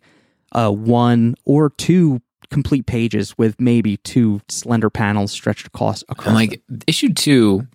[0.52, 6.04] uh, one or two complete pages with maybe two slender panels stretched across.
[6.10, 7.68] across And like issue two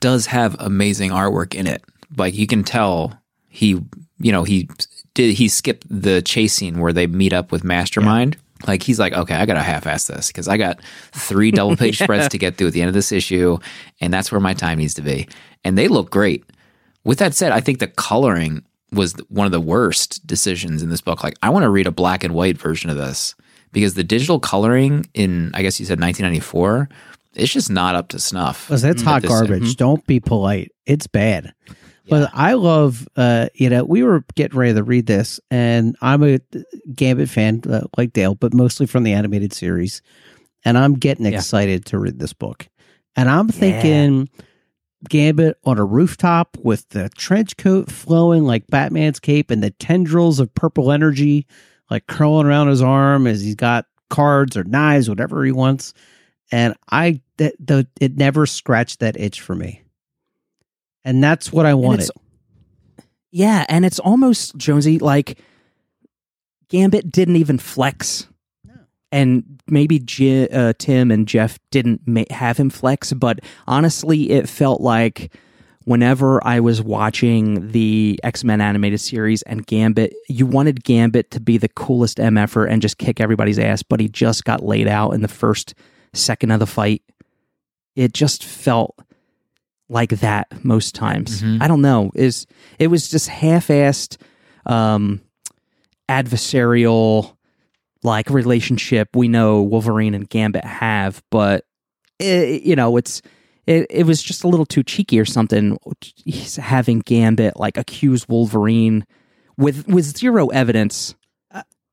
[0.00, 1.82] does have amazing artwork in it.
[2.16, 3.18] Like you can tell
[3.48, 3.80] he,
[4.18, 4.68] you know, he
[5.14, 8.36] did he skipped the chase scene where they meet up with Mastermind.
[8.66, 10.80] Like he's like, okay, I gotta half-ass this because I got
[11.12, 13.58] three double page spreads to get through at the end of this issue,
[14.00, 15.28] and that's where my time needs to be.
[15.64, 16.44] And they look great.
[17.04, 21.00] With that said, I think the coloring was one of the worst decisions in this
[21.00, 21.22] book.
[21.24, 23.34] Like, I want to read a black and white version of this
[23.72, 26.88] because the digital coloring in, I guess you said 1994,
[27.34, 28.70] it's just not up to snuff.
[28.70, 29.76] Listen, it's hot This- garbage.
[29.76, 30.70] Don't be polite.
[30.86, 31.52] It's bad.
[32.08, 36.22] But I love, uh, you know, we were getting ready to read this, and I'm
[36.22, 36.38] a
[36.94, 40.02] Gambit fan, uh, like Dale, but mostly from the animated series.
[40.66, 41.38] And I'm getting Yeah.
[41.38, 42.68] excited to read this book.
[43.16, 44.28] And I'm thinking
[45.08, 50.40] Gambit on a rooftop with the trench coat flowing like Batman's cape and the tendrils
[50.40, 51.46] of purple energy
[51.90, 55.94] like curling around his arm as he's got cards or knives, whatever he wants.
[56.50, 59.82] And I, that the it never scratched that itch for me.
[61.04, 62.08] And that's what I wanted.
[63.30, 65.38] Yeah, and it's almost Jonesy like
[66.68, 68.28] Gambit didn't even flex,
[69.14, 74.48] and maybe J- uh, Tim and Jeph didn't ma- have him flex, but honestly, it
[74.48, 75.32] felt like
[75.84, 81.40] whenever I was watching the X Men animated series and Gambit, you wanted Gambit to
[81.40, 85.12] be the coolest MFer and just kick everybody's ass, but he just got laid out
[85.12, 85.74] in the first
[86.12, 87.02] second of the fight.
[87.96, 88.98] It just felt
[89.88, 91.42] like that most times.
[91.42, 91.62] Mhm.
[91.62, 92.10] I don't know.
[92.14, 92.46] Is
[92.78, 94.16] it was just half-assed
[94.66, 95.20] um
[96.08, 97.33] adversarial
[98.04, 101.64] like relationship we know Wolverine and Gambit have, but
[102.20, 103.20] it, you know, it's
[103.66, 108.28] it, it was just a little too cheeky or something He's having Gambit like accuse
[108.28, 109.04] Wolverine
[109.56, 111.14] with with zero evidence.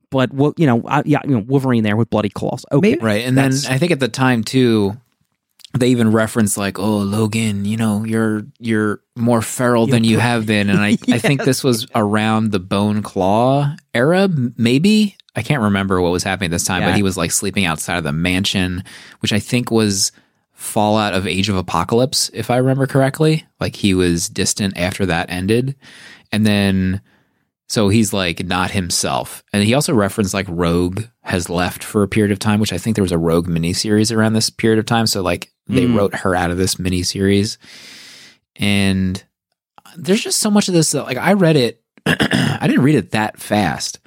[0.09, 2.65] But well, you know, uh, yeah, you know, Wolverine there with bloody claws.
[2.69, 3.25] Okay, Maybe- Right.
[3.25, 4.97] And then I think at the time too,
[5.77, 10.45] they even reference like, "Oh, Logan, you know, you're you're more feral than you have
[10.45, 15.15] been." And I I think this was around the Bone Claw era, maybe.
[15.35, 16.89] I can't remember what was happening at this time, Yeah.
[16.89, 18.83] but he was like sleeping outside of the mansion,
[19.19, 20.11] which I think was
[20.53, 23.45] fallout of Age of Apocalypse, if I remember correctly.
[23.59, 25.75] Like he was distant after that ended.
[26.31, 27.01] And then
[27.69, 29.43] so he's like not himself.
[29.53, 32.77] And he also referenced like Rogue has left for a period of time, which I
[32.77, 35.07] think there was a Rogue miniseries around this period of time.
[35.07, 35.95] So like they Mm.
[35.97, 37.57] wrote her out of this miniseries.
[38.57, 39.23] And
[39.95, 43.11] there's just so much of this that like I read it I didn't read it
[43.11, 43.99] that fast,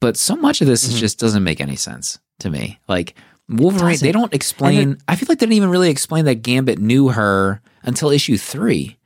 [0.00, 0.98] but so much of this is mm-hmm.
[1.00, 2.78] just doesn't make any sense to me.
[2.88, 3.14] Like
[3.48, 4.98] Wolverine, they don't explain.
[5.08, 8.96] I feel like they didn't even really explain that Gambit knew her until issue three.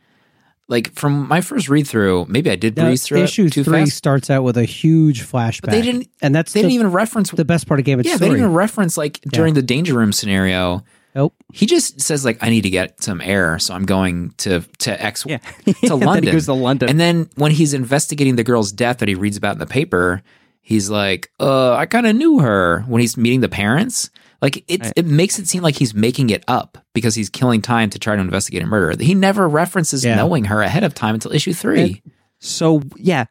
[0.71, 3.97] Like from my first read through, maybe I did breeze through issue three fast.
[3.97, 5.63] starts out with a huge flashback.
[5.63, 6.09] But they didn't.
[6.21, 7.31] and that's They the, didn't even reference.
[7.31, 8.31] the best part of Gambit's yeah, they story.
[8.33, 10.85] didn't even reference like during the danger room scenario.
[11.15, 11.35] Nope.
[11.55, 15.03] He just says like, "I need to get some air, so I'm going to to
[15.03, 15.39] X Yeah.
[15.39, 16.91] to Then he London." goes to London.
[16.91, 20.23] and then when he's investigating the girl's death that he reads about in the paper,
[20.69, 24.11] he's like, "Uh, I kind of knew her." When he's meeting the parents,
[24.43, 27.89] Like it, it makes it seem like he's making it up because he's killing time
[27.91, 29.03] to try to investigate a murder.
[29.03, 30.17] He never references Yeah.
[30.17, 32.03] knowing her ahead of time until issue three.
[32.39, 33.25] So yeah.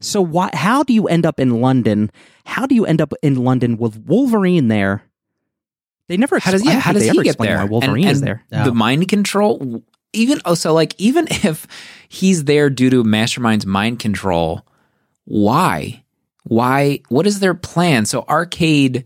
[0.00, 0.50] So why?
[0.54, 2.10] How do you end up in London?
[2.44, 5.02] How do you end up in London with Wolverine there?
[6.08, 6.38] They never.
[6.38, 6.78] how does yeah?
[6.78, 7.58] How does he get there?
[7.58, 8.44] Why Wolverine and, is there?
[8.52, 8.64] No.
[8.64, 9.82] The mind control.
[10.12, 11.66] Even oh, so like even if
[12.08, 14.64] he's there due to Mastermind's mind control,
[15.24, 16.04] why?
[16.48, 17.00] Why?
[17.08, 18.06] What is their plan?
[18.06, 19.04] So Arcade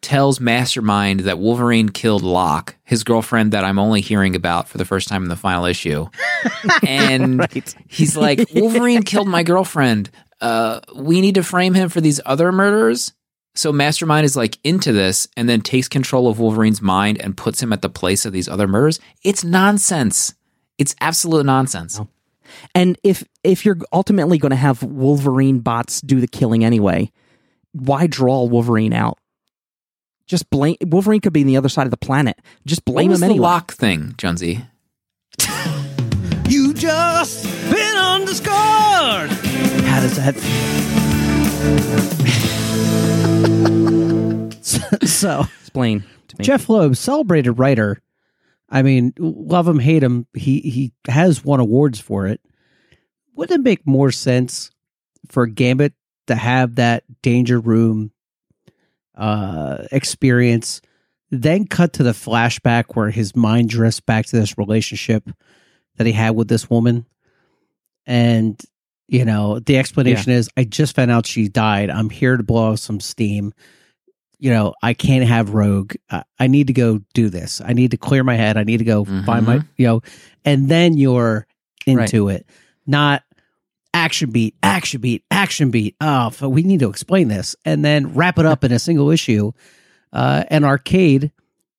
[0.00, 4.84] tells Mastermind that Wolverine killed Locke, his girlfriend that I'm only hearing about for the
[4.84, 6.08] first time in the final issue,
[6.86, 7.74] and Right.
[7.88, 10.10] he's like, Wolverine killed my girlfriend.
[10.40, 13.12] Uh, we need to frame him for these other murders.
[13.54, 17.62] So Mastermind is like into this and then takes control of Wolverine's mind and puts
[17.62, 19.00] him at the place of these other murders.
[19.22, 20.34] It's nonsense.
[20.78, 22.00] It's absolute nonsense.
[22.74, 27.10] And if if you're ultimately going to have Wolverine bots do the killing anyway,
[27.72, 29.18] why draw Wolverine out?
[30.26, 32.38] Just blame Wolverine could be on the other side of the planet.
[32.66, 33.42] Just What blame was him the anyway.
[33.42, 34.64] Locke thing, Jonesy?
[36.48, 39.30] You just been underscored.
[39.30, 40.34] How does that?
[44.60, 46.44] so, so Explain to me.
[46.44, 48.00] Jeph Loeb, celebrated writer.
[48.70, 50.26] I mean, love him, hate him.
[50.34, 52.40] He he has won awards for it.
[53.34, 54.70] Wouldn't it make more sense
[55.28, 55.92] for Gambit
[56.28, 58.12] to have that danger room
[59.16, 60.80] uh, experience,
[61.30, 65.28] then cut to the flashback where his mind drifts back to this relationship
[65.96, 67.06] that he had with this woman,
[68.06, 68.60] and
[69.08, 71.90] you know the explanation is, I just found out she died.
[71.90, 73.52] I'm here to blow off some steam
[74.40, 75.94] you know, I can't have Rogue.
[76.10, 77.60] I, I need to go do this.
[77.64, 78.56] I need to clear my head.
[78.56, 80.00] I need to go find my, you know,
[80.44, 81.46] and then you're
[81.86, 82.46] into it,
[82.86, 83.22] not
[83.92, 85.96] action beat, action beat, action beat.
[86.00, 89.52] Oh, we need to explain this and then wrap it up in a single issue.
[90.12, 91.32] Uh, and arcade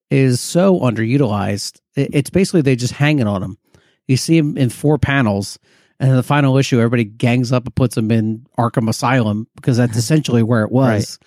[0.10, 1.80] is so underutilized.
[1.96, 3.58] It's basically they just hanging on them.
[4.08, 5.58] You see them in four panels,
[6.00, 9.78] and in the final issue, everybody gangs up and puts them in Arkham Asylum because
[9.78, 11.18] that's essentially where it was.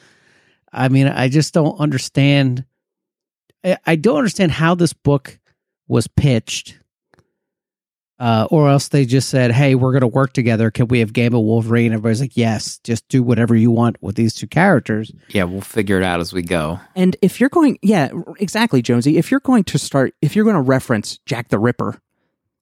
[0.75, 2.65] I mean, I just don't understand.
[3.65, 5.39] I, I don't understand how this book
[5.87, 6.79] was pitched,
[8.19, 10.71] uh, or else they just said, "Hey, we're going to work together.
[10.71, 14.17] Can we have Game of Wolverine?" Everybody's like, "Yes, just do whatever you want with
[14.17, 16.81] these two characters." Yeah, we'll figure it out as we go.
[16.97, 19.17] And if you're going, yeah, exactly, Jonesy.
[19.17, 22.01] If you're going to start, if you're going to reference Jack the Ripper,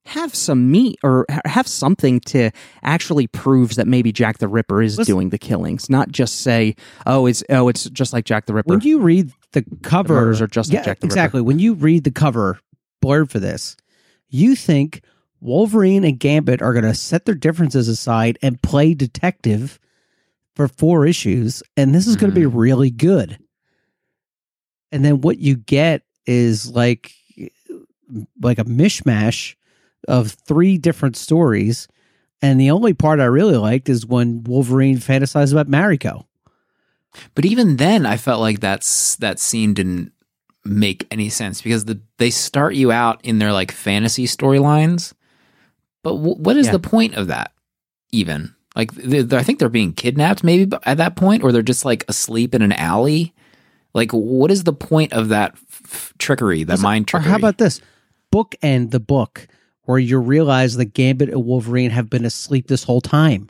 [0.06, 2.50] have some meat or have something to
[2.82, 6.74] actually proves that maybe Jack the Ripper is Listen- doing the killings, not just say,
[7.06, 8.70] oh, it's oh, it's just like Jack the Ripper.
[8.70, 11.12] When you read the cover, murders are just like Jack the Ripper.
[11.12, 11.40] exactly.
[11.40, 12.58] When you read the cover
[13.02, 13.76] blurb for this,
[14.28, 15.02] you think
[15.40, 19.78] Wolverine and Gambit are going to set their differences aside and play detective
[20.54, 22.58] for four issues, and this is going to be mm-hmm.
[22.58, 23.38] really good.
[24.90, 27.12] And then what you get is like
[28.40, 29.54] like a mishmash
[30.08, 31.88] of three different stories.
[32.40, 36.24] And the only part I really liked is when Wolverine fantasized about Mariko.
[37.34, 40.12] But even then, I felt like that's that scene didn't
[40.64, 45.12] make any sense because the they start you out in their like fantasy storylines.
[46.02, 46.72] But w- what is Yeah.
[46.72, 47.52] the point of that?
[48.12, 51.84] Even like they I think they're being kidnapped maybe at that point, or they're just
[51.84, 53.34] like asleep in an alley.
[53.94, 56.64] Like, what is the point of that f- trickery?
[56.64, 57.26] That mind trickery?
[57.28, 57.80] Or how about this?
[58.32, 59.46] Bookend the book
[59.84, 63.48] where you realize that Gambit and Wolverine have been asleep this whole time.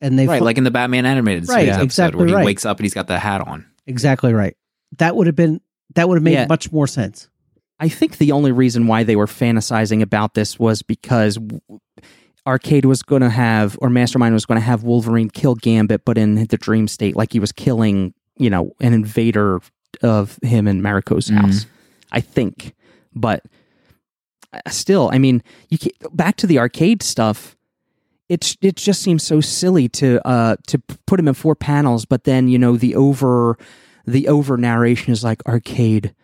[0.00, 0.38] And they right?
[0.40, 2.44] fu- Like in the Batman animated Right, series episode exactly where he right.
[2.44, 3.64] wakes up and he's got the hat on.
[3.86, 4.56] exactly right.
[4.98, 5.60] That would have been
[5.94, 6.46] that would have made Yeah.
[6.48, 7.28] much more sense.
[7.78, 11.38] I think the only reason why they were fantasizing about this was because
[12.46, 16.18] Arcade was going to have, or Mastermind was going to have Wolverine kill Gambit, but
[16.18, 19.60] in the dream state, like he was killing, you know, an invader
[20.02, 21.40] of him in Mariko's Mhm.
[21.40, 21.66] house.
[22.10, 22.74] I think,
[23.14, 23.44] but
[24.68, 27.56] still, I mean, you can, back to the arcade stuff.
[28.28, 32.24] It's it just seems so silly to uh to put him in four panels, but
[32.24, 33.58] then you know the over
[34.06, 36.14] the over narration is like arcade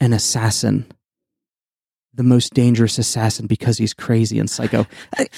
[0.00, 0.86] an assassin
[2.14, 4.86] the most dangerous assassin because he's crazy and psycho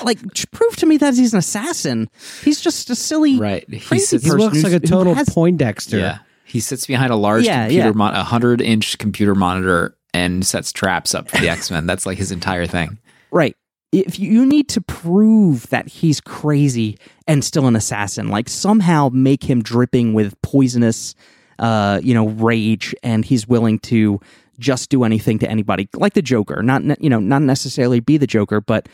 [0.05, 0.19] like
[0.53, 2.09] prove to me that he's an assassin
[2.45, 3.69] he's just a silly Right?
[3.69, 5.99] He Crazy He looks like a total has- Poindexter.
[5.99, 6.19] Yeah.
[6.45, 7.93] He sits behind a large Yeah, computer, yeah.
[7.95, 11.87] mon- a hundred inch computer monitor, and sets traps up for the X Men.
[11.87, 12.99] That's like his entire thing.
[13.31, 13.57] right
[13.91, 19.45] if you, need to prove that he's crazy and still an assassin like somehow make
[19.45, 21.15] him dripping with poisonous
[21.59, 24.21] uh you know rage and he's willing to
[24.59, 28.27] just do anything to anybody like the joker not you know not necessarily be the
[28.27, 28.89] joker but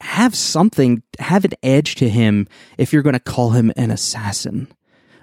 [0.00, 2.46] have something have an edge to him
[2.78, 4.68] if you're going to call him an assassin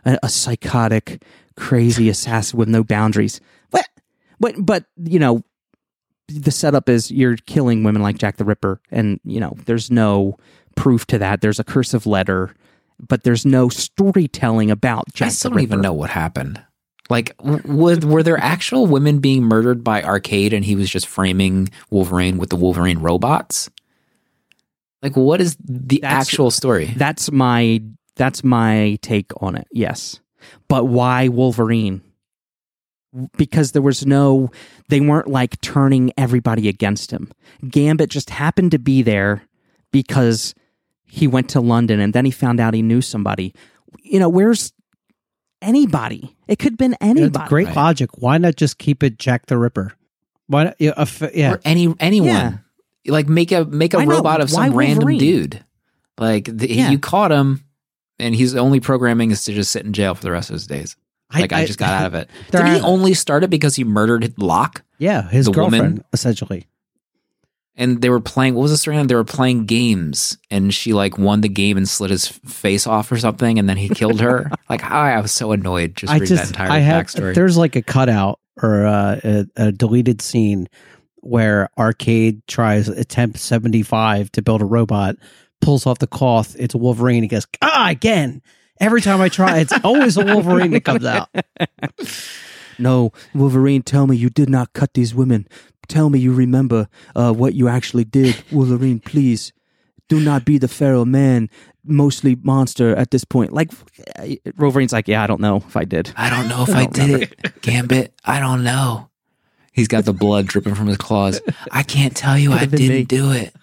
[0.07, 1.21] a, a psychotic,
[1.55, 3.39] crazy assassin with no boundaries.
[4.39, 5.43] But but you know,
[6.27, 10.38] the setup is you're killing women like Jack the Ripper, and you know, there's no
[10.75, 11.41] proof to that.
[11.41, 12.53] There's a cursive letter,
[12.99, 16.61] but there's no storytelling about Jack I still don't even know what happened.
[17.09, 21.69] Like, would, were there actual women being murdered by Arcade and he was just framing
[21.89, 23.69] Wolverine with the Wolverine robots?
[25.01, 26.93] Like, what is the That's- actual story?
[26.97, 27.81] That's my
[28.15, 29.67] that's my take on it.
[29.71, 30.19] Yes.
[30.67, 32.01] But why Wolverine?
[33.38, 34.49] Because there was no
[34.89, 37.32] they weren't like turning everybody against him.
[37.68, 39.41] Gambit just happened to be there
[39.91, 40.53] because
[41.05, 43.53] he went to London and then he found out he knew somebody.
[44.03, 44.74] You know, where's
[45.61, 46.36] anybody?
[46.47, 47.39] It could have been anybody.
[47.43, 47.76] it's great Right.
[47.76, 48.09] logic.
[48.18, 49.93] Why not just keep it Jack the Ripper?
[50.47, 50.76] Why not?
[50.80, 51.53] Yeah, a f- yeah.
[51.53, 52.30] Or any anyone?
[52.30, 52.53] Yeah.
[53.07, 54.11] Like, make a make a know.
[54.18, 55.20] robot of Why some random Wolverine?
[55.20, 55.65] dude.
[56.18, 56.89] Like, the, Yeah.
[56.89, 57.63] you caught him,
[58.20, 60.68] and his only programming is to just sit in jail for the rest of his
[60.68, 60.95] days.
[61.34, 62.30] Like, I, just got out of it.
[62.51, 64.84] Did he only start it because he murdered Locke?
[64.97, 66.67] Yeah, his The woman- girlfriend essentially.
[67.75, 71.17] and they were playing what was the story they were playing games and she like
[71.17, 74.49] won the game and slit his face off or something and then he killed her
[74.69, 77.57] like I, I was so annoyed just I reading that entire I have backstory there's
[77.57, 80.67] like a cutout or uh, a, a deleted scene
[81.17, 85.15] where Arcade tries attempt 75 to build a robot,
[85.61, 87.21] pulls off the cloth, it's a Wolverine.
[87.21, 88.41] He goes, ah, again.
[88.80, 91.30] Every time I try, it's always a Wolverine that comes out.
[92.80, 95.47] No, Wolverine, tell me you did not cut these women.
[95.88, 98.43] Tell me you remember uh, what you actually did.
[98.51, 99.51] Wolverine, please.
[100.09, 101.49] Do not be the feral man,
[101.84, 103.51] mostly monster at this point.
[103.51, 103.71] Like,
[104.17, 106.13] uh, Wolverine's like, yeah, I don't know if I did.
[106.15, 109.09] I don't know if I, did it Gambit I don't know
[109.73, 113.03] he's got the blood dripping from his claws I can't tell you I didn't me.
[113.03, 113.53] do it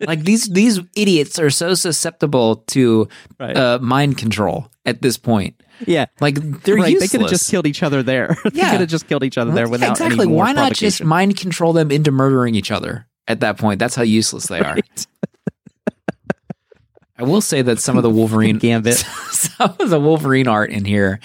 [0.00, 3.08] like these these idiots are so susceptible to
[3.40, 3.56] Right.
[3.56, 6.06] uh, mind control at this point Yeah.
[6.20, 8.36] like they're right, useless they could have just killed each other there.
[8.44, 8.70] they Yeah.
[8.72, 10.26] could have just killed each other there without exactly.
[10.26, 13.78] Why not just mind control them into murdering each other at that point?
[13.78, 14.74] That's how useless they are.
[14.74, 15.06] Right.
[17.18, 18.96] I will say that some of the Wolverine Gambit.
[19.30, 21.18] some of the Wolverine art in here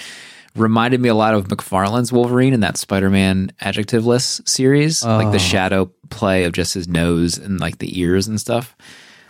[0.56, 5.32] reminded me a lot of McFarlane's Wolverine in that Spider-Man adjectiveless series, like Oh.
[5.32, 8.76] the shadow play of just his nose and like the ears and stuff.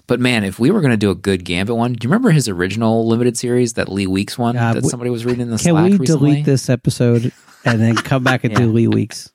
[0.07, 2.31] But man, if we were going to do a good Gambit one, do you remember
[2.31, 5.57] his original limited series, that Lee Weeks one Yeah, that somebody was reading in the
[5.57, 6.29] Can Slack we recently?
[6.31, 7.31] delete this episode
[7.63, 9.31] and then come back and do Lee Weeks?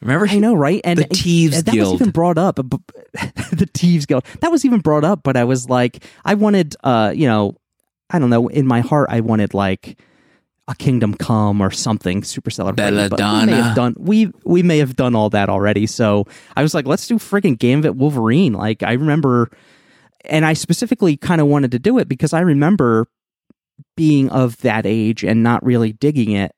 [0.00, 0.80] Remember I know, right?
[0.84, 1.92] And The Thieves that Guild.
[1.94, 2.56] was even brought up.
[3.12, 4.24] the Thieves Guild.
[4.40, 7.56] That was even brought up, but I was like, I wanted, uh, you know,
[8.10, 8.48] I don't know.
[8.48, 9.98] In my heart, I wanted like
[10.66, 13.10] a Kingdom Come or something super celebrated.
[13.10, 15.86] But we may have done we we may have done all that already.
[15.86, 18.54] So I was like, let's do friggin' Gambit Wolverine.
[18.54, 19.50] Like I remember,
[20.24, 23.06] and I specifically kind of wanted to do it because I remember
[23.96, 26.52] being of that age and not really digging it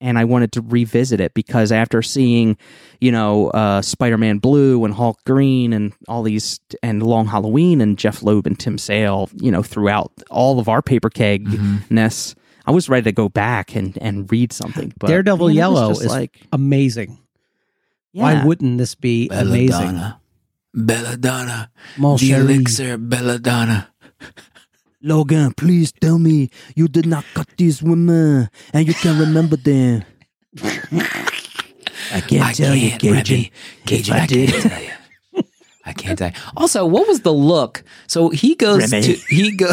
[0.00, 2.56] and I wanted to revisit it because after seeing,
[3.00, 7.98] you know, uh, Spider-Man Blue and Hulk Green and all these and Long Halloween and
[7.98, 12.34] Jeph Loeb and Tim Sale, you know, throughout all of our paper kegness,
[12.68, 14.92] I was ready to go back and and read something.
[15.00, 17.16] But Daredevil man, it was Yellow is like, amazing.
[18.12, 18.22] yeah.
[18.22, 19.96] Why wouldn't this be amazing?
[19.96, 20.20] Belladonna.
[20.74, 21.70] Belladonna.
[21.96, 22.40] Mon the chéri.
[22.44, 23.88] elixir Belladonna.
[25.00, 25.54] Logan?
[25.56, 30.04] Please tell me you did not cut these women and you can remember them.
[32.12, 33.36] I can't I tell you, can't, Cajun.
[33.36, 33.52] Remy.
[33.86, 34.50] Cajun, I I, did.
[34.50, 34.92] can't tell you.
[35.86, 36.34] I can't tell you.
[36.56, 37.82] Also, what was the look?
[38.08, 39.06] So he goes Remy.
[39.06, 39.72] to he go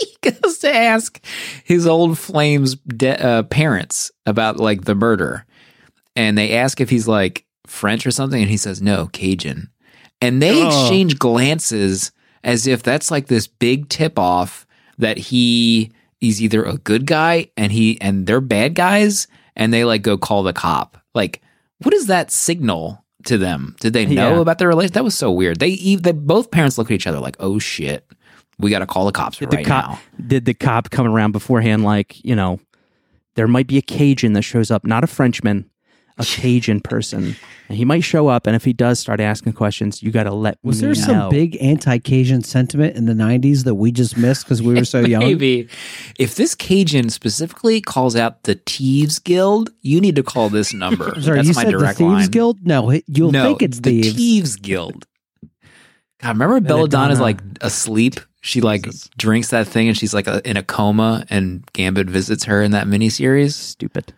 [0.22, 1.22] he goes to ask
[1.64, 5.46] his old flames de- uh, parents about like the murder,
[6.16, 9.68] and they ask if he's like French or something, and he says no, Cajun,
[10.20, 10.66] and they Oh.
[10.66, 12.12] exchange glances
[12.44, 14.66] as if that's like this big tip off
[14.98, 19.26] that he he's either a good guy and he and they're bad guys
[19.56, 20.98] and they like go call the cop.
[21.14, 21.40] Like,
[21.82, 23.76] what does that signal to them?
[23.80, 24.40] Did they know Yeah.
[24.40, 24.92] about their relation?
[24.92, 25.58] That was so weird.
[25.60, 28.06] They they both parents look at each other like, oh shit,
[28.60, 30.00] we got to call the cops Did right the cop now.
[30.26, 32.60] did the cop come around beforehand like you know
[33.36, 35.68] there might be a cajun that shows up not a frenchman
[36.18, 37.36] a cajun person
[37.68, 40.32] and he might show up and if he does start asking questions you got to
[40.34, 44.44] let Was me there some big anti-Cajun sentiment in the '90s that we just missed
[44.44, 45.20] because we were so young?
[45.20, 45.68] Maybe
[46.18, 51.14] if this Cajun specifically calls out the Thieves Guild, you need to call this number.
[51.22, 52.28] Sorry, That's you my said the direct Thieves line.
[52.30, 52.58] Guild?
[52.66, 54.16] No, you'll no, think it's the thieves.
[54.16, 55.06] Thieves Guild.
[56.18, 57.22] God, remember Belladonna's Belladonna.
[57.22, 58.18] like asleep.
[58.40, 58.86] She like
[59.16, 62.70] drinks that thing and she's like a, in a coma, and Gambit visits her in
[62.70, 63.52] that miniseries.
[63.52, 64.12] stupid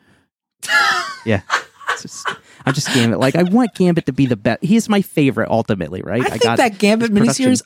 [1.27, 1.43] yeah
[2.03, 2.27] just-
[2.65, 3.19] I'm just Gambit.
[3.19, 4.63] Like I want Gambit to be the best.
[4.63, 6.23] He's my favorite ultimately, right?
[6.23, 7.63] I, think that Gambit miniseries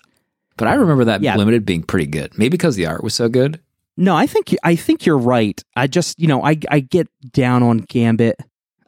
[0.56, 0.80] But I mm.
[0.80, 1.36] remember that Yeah.
[1.36, 2.36] limited being pretty good.
[2.38, 3.60] Maybe because the art was so good.
[3.98, 5.62] No, I think I think you're right.
[5.74, 8.38] I just you know I I get down on Gambit.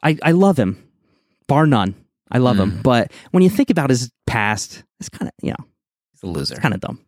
[0.03, 0.83] I I love him,
[1.47, 1.95] bar none.
[2.31, 2.83] I love him, mm.
[2.83, 5.65] but when you think about his past, it's kind of you know
[6.13, 6.55] He's a loser.
[6.55, 7.01] it's kind of dumb.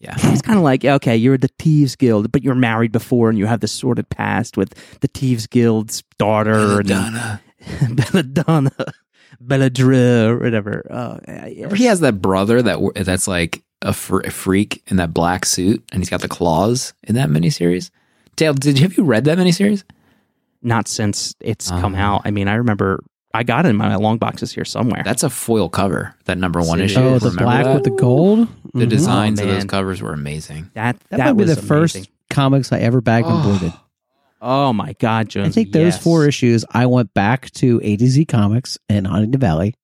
[0.00, 0.14] Yeah.
[0.16, 3.46] It's kind of like okay, you're the Thieves Guild, but you're married before and you
[3.46, 7.40] have this sordid past with the Thieves Guild's daughter and Belladonna.
[7.90, 8.72] Belladonna,
[9.44, 10.86] Belladre, or whatever.
[10.90, 11.18] Oh,
[11.50, 11.74] yeah.
[11.74, 15.82] He has that brother that that's like a, fr- a freak in that black suit,
[15.92, 17.90] and he's got the claws in that miniseries.
[18.36, 19.84] Dale, did you have you read that miniseries?
[20.62, 21.98] Not since it's come Oh.
[21.98, 22.22] out.
[22.24, 23.02] I mean, I remember
[23.34, 25.02] I got it in my long boxes here somewhere.
[25.04, 26.14] That's a foil cover.
[26.24, 26.98] That number one issue.
[26.98, 27.74] Oh, the Remember black that?
[27.74, 28.48] with the gold.
[28.74, 28.88] the Mhm.
[28.90, 29.68] designs Oh, of those man.
[29.68, 30.70] covers were amazing.
[30.74, 32.12] that That, that, might be was the first amazing.
[32.30, 33.42] comics I ever bagged and Oh.
[33.50, 33.72] boarded.
[34.40, 35.48] Oh my God, Jones!
[35.48, 36.02] I think those yes.
[36.02, 39.74] four issues, I went back to A to Z Comics in Huntingdon Valley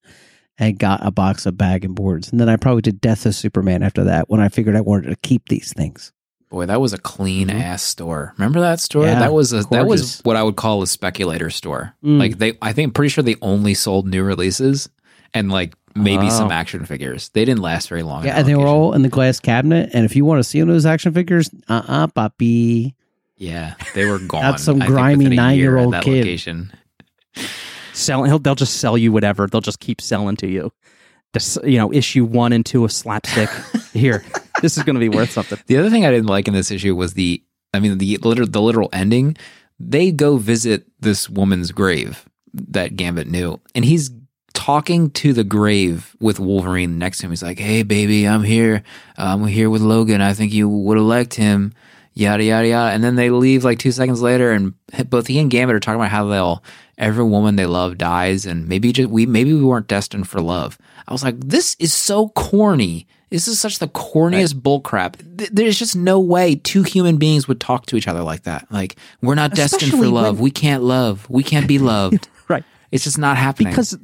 [0.59, 2.31] and got a box of bag and boards.
[2.31, 5.09] And then I probably did Death of Superman after that when I figured I wanted
[5.11, 6.13] to keep these things.
[6.51, 7.59] Boy, that was a clean Mm-hmm.
[7.61, 8.33] ass store.
[8.39, 9.07] Remember that store?
[9.07, 11.95] Yeah, that was a that was what I would call a speculator store.
[12.05, 12.19] Mm.
[12.19, 14.89] Like they, I think, pretty sure they only sold new releases
[15.33, 16.53] and like maybe some Oh.
[16.53, 17.29] action figures.
[17.31, 18.25] They didn't last very long.
[18.25, 19.91] Yeah, and they were all in the glass cabinet.
[19.93, 22.95] And if you want to see one of those action figures, uh uh papi.
[23.37, 24.43] Yeah, they were gone.
[24.43, 26.19] That's some I grimy within a year nine-year-old kid.
[26.19, 26.73] Location.
[27.93, 29.47] Sell, he'll, they'll just sell you whatever.
[29.47, 30.73] They'll just keep selling to you.
[31.33, 33.49] Just you know, issue one and two of slapstick.
[33.93, 34.25] Here,
[34.63, 35.59] this is going to be worth something.
[35.67, 37.43] The other thing I didn't like in this issue was the,
[37.73, 39.37] I mean, the literal, the literal ending.
[39.81, 44.11] They go visit this woman's grave that Gambit knew, and he's
[44.53, 47.33] talking to the grave with Wolverine next to him.
[47.33, 48.85] He's like, "Hey, baby, I'm here.
[49.17, 50.21] I'm here with Logan.
[50.21, 51.73] I think you would liked him."
[52.17, 52.95] Yada yada yada.
[52.95, 54.75] And then they leave like two seconds later, and
[55.11, 56.63] both he and Gambit are talking about how they'll
[56.97, 60.79] every woman they love dies, and maybe just we maybe we weren't destined for love.
[61.09, 63.09] I was like, this is so corny.
[63.31, 65.17] This is such the corniest bullcrap.
[65.39, 68.67] Th- There's just no way two human beings would talk to each other like that.
[68.71, 70.37] Like, we're not destined for love.
[70.37, 71.29] when- we can't love.
[71.29, 72.29] We can't be loved.
[72.49, 72.63] Right.
[72.93, 73.71] It's just not happening.
[73.73, 73.99] because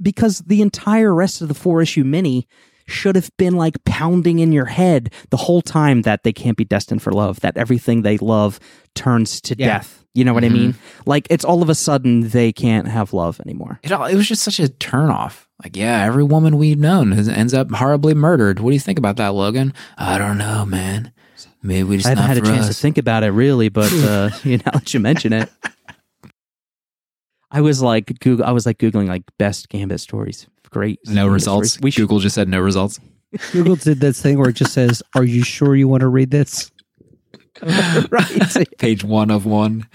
[0.00, 2.48] because the entire rest of the four issue mini
[2.92, 6.64] should have been like pounding in your head the whole time that they can't be
[6.64, 8.60] destined for love that everything they love
[8.94, 9.66] turns to Yeah.
[9.78, 10.54] death you know what Mm-hmm.
[10.54, 10.74] i mean
[11.06, 14.28] like it's all of a sudden they can't have love anymore it, all, it was
[14.28, 15.46] just such a turnoff.
[15.64, 18.58] Like, yeah, every woman we've known has, ends up horribly murdered.
[18.58, 19.72] What do you think about that, Logan?
[19.96, 21.12] I don't know, man.
[21.62, 22.74] Maybe we just i haven't had a for chance us.
[22.74, 25.48] to think about it really but uh you know that you mention it
[27.52, 31.32] i was like google i was like googling like best gambit stories great No Gambit
[31.34, 31.72] results.
[31.72, 31.82] stories.
[31.84, 32.98] we should Google just said no results.
[33.52, 36.30] Google did this thing where it just says, Are you sure you want to read
[36.30, 36.70] this?
[38.10, 39.86] right Page one of one.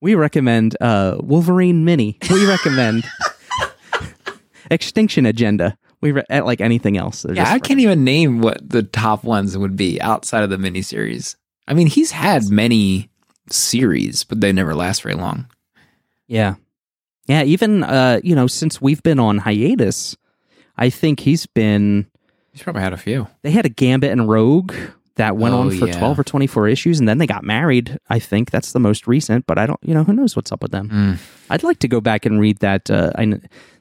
[0.00, 2.16] We recommend uh, Wolverine Mini.
[2.30, 3.04] We recommend
[4.70, 5.76] Extinction Agenda.
[6.00, 7.22] We re- at like anything else.
[7.22, 10.50] They're Yeah, just I can't even name what the top ones would be outside of
[10.50, 11.34] the miniseries.
[11.66, 13.10] I mean, he's had many
[13.50, 15.48] series, but they never last very long.
[16.28, 16.54] Yeah,
[17.26, 17.42] yeah.
[17.44, 20.16] Even uh, you know, since we've been on hiatus,
[20.76, 22.06] I think he's been.
[22.52, 23.28] He's probably had a few.
[23.42, 24.72] They had a Gambit and Rogue
[25.16, 25.98] that went Oh, on for yeah.
[25.98, 27.98] twelve or twenty four issues, and then they got married.
[28.08, 29.80] I think that's the most recent, but I don't.
[29.82, 30.88] You know, who knows what's up with them?
[30.90, 31.18] Mm.
[31.50, 32.90] I'd like to go back and read that.
[32.90, 33.34] Uh, I,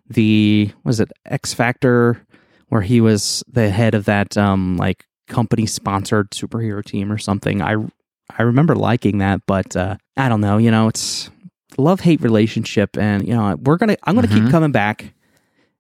[0.10, 2.22] the was it X Factor,
[2.70, 7.62] where he was the head of that um like company sponsored superhero team or something.
[7.62, 7.76] I
[8.38, 10.58] I remember liking that, but uh, I don't know.
[10.58, 11.30] You know, it's
[11.78, 14.44] love hate relationship, and you know we're gonna I'm gonna Mhm.
[14.46, 15.14] keep coming back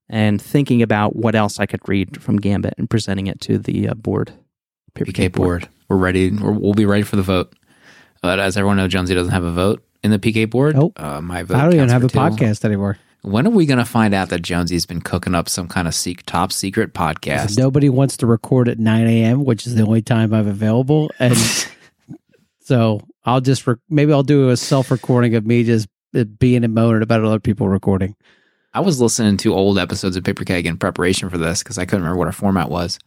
[0.09, 3.89] and thinking about what else I could read from Gambit and presenting it to the
[3.89, 4.33] uh, board.
[4.93, 5.67] Paper PK Cake board.
[5.89, 6.31] We're ready.
[6.31, 7.53] We're, we'll be ready for the vote.
[8.21, 10.75] But as everyone knows, Jonesy doesn't have a vote in the PK board.
[10.75, 10.93] Nope.
[11.01, 11.57] Uh, my vote.
[11.57, 12.17] I don't even have for a two.
[12.17, 12.97] podcast anymore.
[13.23, 15.95] When are we going to find out that Jonesy's been cooking up some kind of
[15.95, 17.57] sec- top secret podcast?
[17.57, 21.11] Nobody wants to record at 9 a.m., which is the only time I'm available.
[21.19, 21.35] And
[22.61, 26.63] so I'll just, re- maybe I'll do a self recording of me just uh, being
[26.63, 28.15] and moaning about other people recording.
[28.73, 31.85] I was listening to old episodes of Paper Keg in preparation for this because I
[31.85, 32.99] couldn't remember what our format was.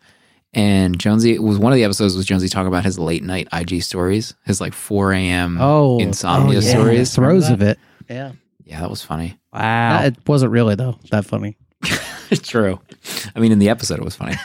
[0.54, 3.48] And Jonesy it was one of the episodes was Jonesy talking about his late night
[3.52, 5.58] IG stories, his like 4 a.m.
[5.60, 6.70] Oh, insomnia oh, yeah.
[6.70, 7.14] stories.
[7.14, 7.78] Throws of it.
[8.08, 8.32] Yeah.
[8.64, 9.38] Yeah, that was funny.
[9.52, 9.98] Wow.
[9.98, 11.56] Uh, It wasn't really, though, that funny.
[12.42, 12.80] True.
[13.34, 14.36] I mean, in the episode, it was funny.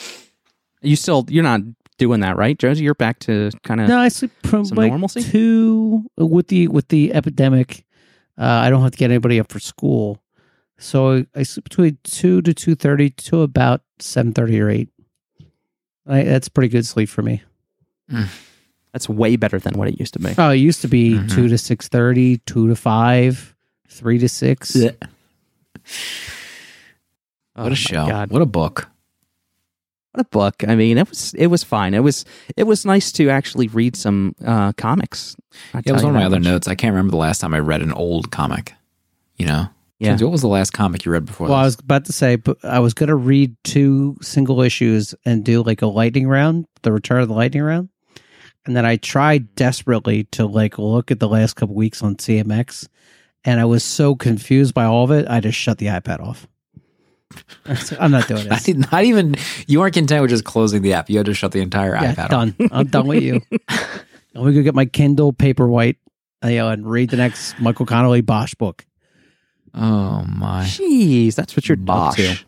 [0.82, 1.60] you still you're not
[2.00, 2.82] doing that, right, Josie?
[2.82, 5.22] You're back to kind of No, I sleep from Some like normalcy?
[5.22, 7.84] two with the with the epidemic.
[8.36, 10.18] Uh, I don't have to get anybody up for school,
[10.78, 14.88] so I, I sleep between two to two thirty to about seven thirty or eight.
[16.06, 17.42] I, that's pretty good sleep for me.
[18.92, 20.34] That's way better than what it used to be.
[20.36, 21.30] Oh, it used to be Mhm.
[21.32, 23.54] two to six thirty, two to five,
[23.88, 24.74] three to six.
[24.74, 24.90] Oh
[27.54, 28.06] what my a show.
[28.06, 28.30] God.
[28.30, 28.89] What a book.
[30.12, 30.64] What a book!
[30.66, 31.94] I mean, it was it was fine.
[31.94, 32.24] It was
[32.56, 35.36] it was nice to actually read some uh, comics.
[35.72, 36.66] Yeah, it was one of my that other notes.
[36.66, 38.74] I can't remember the last time I read an old comic.
[39.36, 39.68] You know?
[40.00, 40.08] Yeah.
[40.08, 42.36] Jonesy, What was the last comic you read before Well, I was about to say,
[42.36, 46.66] but I was going to read two single issues and do like a lightning round,
[46.82, 47.90] the return of the lightning round.
[48.66, 52.88] And then I tried desperately to like look at the last couple weeks on CMX,
[53.44, 56.46] and I was so confused by all of it, I just shut the iPad off.
[58.00, 58.64] I'm not doing I this.
[58.64, 59.36] did not even.
[59.66, 61.08] You weren't content with just closing the app.
[61.08, 62.30] You had to shut the entire Yeah, iPad off.
[62.30, 62.54] done.
[62.72, 63.40] I'm done with you.
[63.68, 65.96] I'm gonna go get my Kindle Paperwhite
[66.44, 68.86] you know, and read the next Michael Connelly Bosch book.
[69.74, 70.64] Oh my!
[70.64, 72.18] Jeez, that's what you're Bosch.
[72.18, 72.44] up to.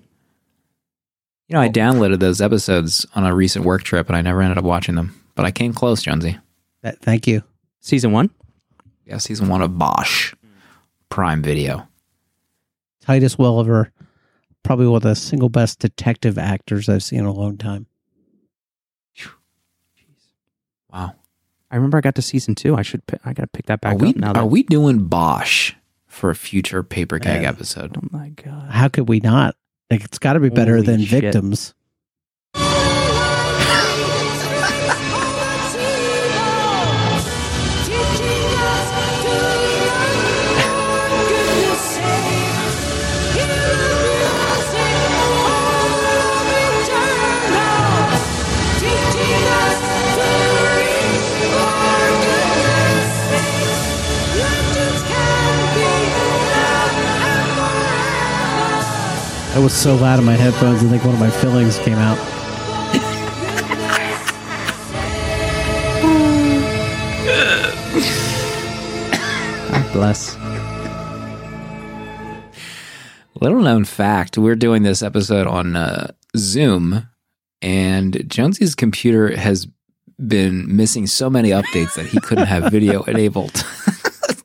[1.49, 1.70] You know, I oh.
[1.70, 5.20] downloaded those episodes on a recent work trip, and I never ended up watching them.
[5.35, 6.39] But I came close, Jonesy.
[6.83, 7.43] That, thank you.
[7.80, 8.30] Season one.
[9.07, 10.35] Yeah, season one of Bosch,
[11.11, 11.87] Prime Video.
[13.03, 13.91] Titus Welliver,
[14.62, 17.86] probably one of the single best detective actors I've seen in a long time.
[20.92, 21.14] Wow.
[21.70, 22.76] I remember I got to season two.
[22.76, 23.06] I should.
[23.06, 24.32] pi- I got to pick that back Are we up now.
[24.34, 25.72] That, are we doing Bosch
[26.06, 27.48] for a future paper keg Yeah.
[27.48, 27.96] episode?
[27.96, 28.70] Oh my god!
[28.70, 29.56] How could we not?
[29.90, 31.22] Like, it's got to be better Holy than shit.
[31.22, 31.74] Victims.
[59.55, 62.16] I was so loud in my headphones, I think one of my fillings came out.
[69.70, 70.38] God bless.
[73.42, 77.07] Little known fact: we're doing this episode on uh, Zoom,
[77.61, 79.68] and Jonesy's computer has
[80.26, 83.53] been missing so many updates that he couldn't have video enabled.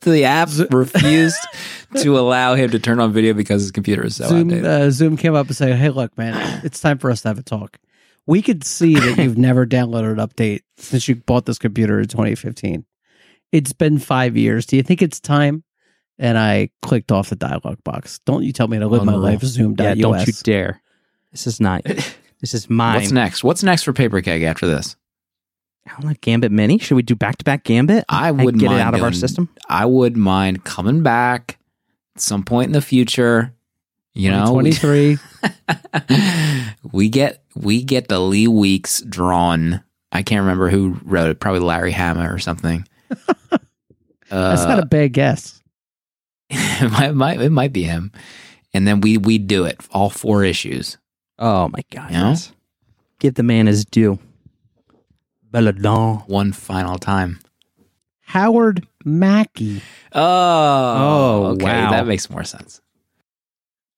[0.02, 1.38] the app refused
[2.02, 4.64] to allow him to turn on video because his computer is so Zoom, outdated.
[4.66, 7.38] uh, Zoom came up and said, "Hey, look, man, it's time for us to have
[7.38, 7.78] a talk.
[8.26, 12.08] We could see that you've never downloaded an update since you bought this computer in
[12.08, 12.84] 2015.
[13.52, 14.66] It's been five years.
[14.66, 15.64] Do you think it's time?"
[16.20, 18.18] And I clicked off the dialog box.
[18.26, 19.32] Don't you tell me to live my Unreal.
[19.34, 19.96] life Zoom.us.
[19.96, 20.82] Yeah, don't you dare.
[21.30, 21.82] This is not.
[22.40, 23.00] This is mine.
[23.00, 23.42] What's next?
[23.42, 24.94] What's next for paper keg after this?
[25.86, 26.78] I don't like Gambit Mini.
[26.78, 28.04] Should we do back to back Gambit?
[28.08, 29.48] I wouldn't get mind it out of our system.
[29.68, 31.57] I would mind coming back at
[32.20, 33.54] some point in the future.
[34.14, 35.18] You know, 23.
[36.92, 39.82] we get we get the Lee Weeks drawn.
[40.10, 41.40] I can't remember who wrote it.
[41.40, 42.86] Probably Larry Hama or something.
[44.30, 45.62] That's Uh, not a bad guess.
[46.50, 48.12] it, might, might- it might be him.
[48.74, 50.98] And then we we do it all four issues.
[51.38, 52.10] Oh my god!
[52.10, 52.34] You know?
[53.20, 54.18] Give the man his due.
[55.50, 56.18] Belladon.
[56.26, 57.40] one final time.
[58.20, 59.82] Howard Mackie.
[60.12, 61.90] Oh, Oh, okay, wow.
[61.90, 62.80] that makes more sense.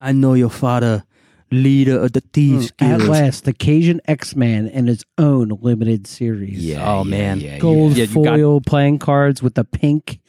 [0.00, 1.04] I know your father,
[1.50, 6.06] leader of the thieves Mm, At last, the Cajun X Man in his own limited
[6.06, 6.64] series.
[6.64, 6.90] Yeah.
[6.90, 7.40] Oh, yeah, man.
[7.40, 10.20] yeah, Gold Yeah, you got- foil playing cards with the pink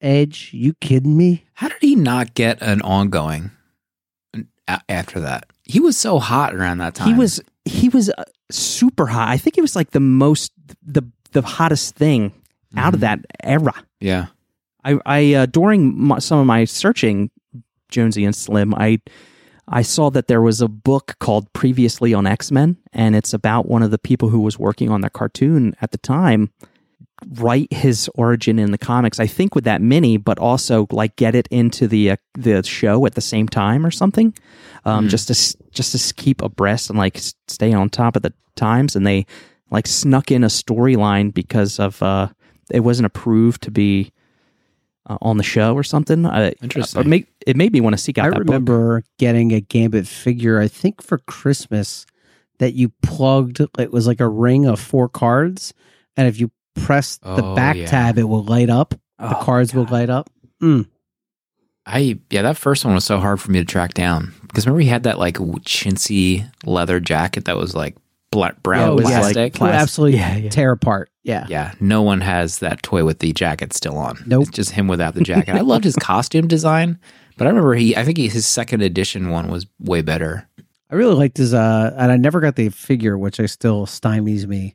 [0.00, 0.50] edge.
[0.52, 1.44] You kidding me?
[1.54, 3.50] How did he not get an ongoing
[4.88, 5.46] after that?
[5.64, 7.08] He was so hot around that time.
[7.08, 9.28] He was he was uh, super hot.
[9.28, 10.52] I think he was like the most
[10.82, 11.02] the
[11.32, 12.32] the hottest thing
[12.76, 13.72] out of that era.
[14.04, 14.26] Yeah.
[14.84, 17.30] I I uh, during my, some of my searching
[17.88, 19.00] Jonesy and Slim, I
[19.66, 23.66] I saw that there was a book called Previously on X Men, and it's about
[23.66, 26.50] one of the people who was working on the cartoon at the time.
[27.38, 31.34] Write his origin in the comics, I think, with that mini, but also like get
[31.34, 34.34] it into the uh, the show at the same time or something,
[34.84, 35.34] um, just to
[35.70, 38.96] just to keep abreast and like stay on top of the times.
[38.96, 39.24] And they
[39.70, 42.28] like snuck in a storyline because of uh,
[42.70, 44.12] it wasn't approved to be
[45.06, 46.24] uh, on the show or something.
[46.26, 47.00] Uh, Interesting.
[47.02, 48.46] It made, it made me want to seek out I that book.
[48.46, 52.06] remember getting a Gambit figure, I think for Christmas,
[52.58, 55.74] that you plugged, it was like a ring of four cards.
[56.16, 57.86] And if you press the Oh, back yeah.
[57.86, 58.90] tab, it will light up.
[59.18, 60.30] The Oh, cards will light up.
[61.86, 64.80] I yeah, that first one was so hard for me to track down because remember
[64.80, 67.94] he had that like chintzy leather jacket that was like
[68.34, 69.36] black brown Yeah, it was plastic.
[69.36, 70.50] like- It would absolutely Yeah, yeah.
[70.50, 71.10] tear apart.
[71.22, 71.46] Yeah.
[71.48, 74.22] yeah, no one has that toy with the jacket still on.
[74.26, 74.42] Nope.
[74.42, 75.54] it's just him without the jacket.
[75.54, 76.98] I loved his costume design,
[77.38, 77.96] but I remember he.
[77.96, 80.46] I think he, his second edition one was way better.
[80.90, 84.46] I really liked his uh and I never got the figure, which I still stymies
[84.46, 84.74] me.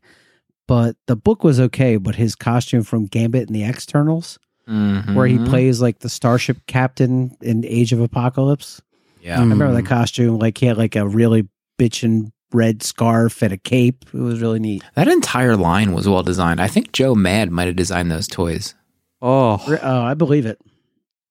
[0.68, 5.38] But the book was okay, but his costume from Gambit and the Externals, where he
[5.38, 5.48] Mhm.
[5.50, 8.82] plays like the starship captain in Age of Apocalypse.
[9.22, 11.48] Yeah, I remember that costume, like he had like a really
[11.80, 14.06] bitchin' red scarf and a cape.
[14.14, 14.84] It was really neat.
[14.96, 16.60] That entire line was well designed.
[16.62, 18.76] I think Joe Mad might have designed those toys.
[19.22, 20.60] Oh, Oh, I believe it.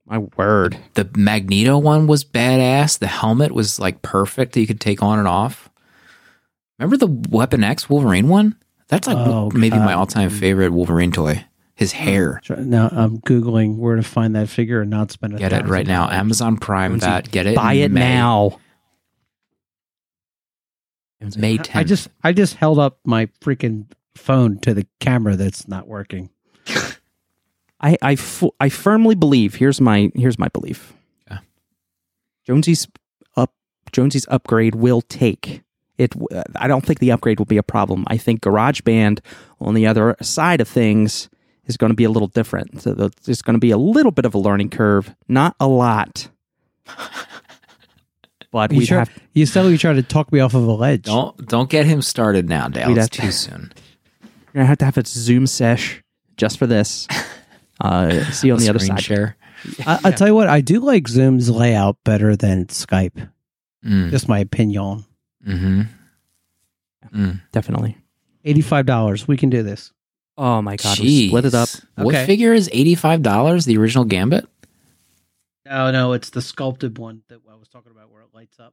[0.06, 0.78] my word.
[0.94, 2.98] The Magneto one was badass.
[2.98, 5.68] The helmet was like perfect that you could take on and off.
[6.78, 8.56] Remember the Weapon X Wolverine one?
[8.88, 11.44] That's like Oh, maybe my all time favorite Wolverine toy.
[11.74, 12.40] His uh, hair.
[12.58, 15.86] Now I'm googling where to find that figure and not spend a Get it right
[15.86, 16.08] now.
[16.10, 17.30] Amazon Prime that.
[17.30, 17.56] Get it.
[17.56, 18.00] Buy it May.
[18.00, 18.58] now.
[21.20, 21.76] May 10th.
[21.76, 26.30] I just I just held up my freaking phone to the camera that's not working.
[27.80, 29.56] I I, fu- I firmly believe.
[29.56, 30.92] Here's my here's my belief.
[31.30, 31.40] Okay.
[32.46, 32.88] Jonesy's
[33.36, 33.52] up
[33.92, 35.62] Jonesy's upgrade will take
[35.96, 36.14] it.
[36.56, 38.04] I don't think the upgrade will be a problem.
[38.06, 39.20] I think GarageBand
[39.60, 41.28] on the other side of things
[41.64, 42.80] is going to be a little different.
[42.82, 46.28] So there's going to be a little bit of a learning curve, not a lot.
[48.50, 51.02] But You, we have you still you try to talk me off of a ledge.
[51.02, 52.88] don't don't get him started now, Dale.
[52.88, 53.72] We'd It's have to- too soon.
[54.22, 56.02] you're gonna have to have a Zoom sesh
[56.36, 57.06] just for this.
[57.80, 59.04] Uh, see you on the other Screen side.
[59.04, 59.36] share.
[59.86, 63.30] I, I'll tell you what, I do like Zoom's layout better than Skype.
[63.86, 64.10] Mm.
[64.10, 65.04] Just my opinion.
[65.44, 65.82] hmm
[67.52, 67.96] Definitely.
[68.44, 69.28] Eighty-five dollars.
[69.28, 69.92] We can do this.
[70.36, 71.68] Oh my god, we split it up.
[71.94, 72.26] What Okay.
[72.26, 73.64] figure is eighty five dollars?
[73.64, 74.46] The original Gambit.
[75.66, 78.07] No, no, it's the sculpted one that I was talking about where it
[78.38, 78.72] lights up.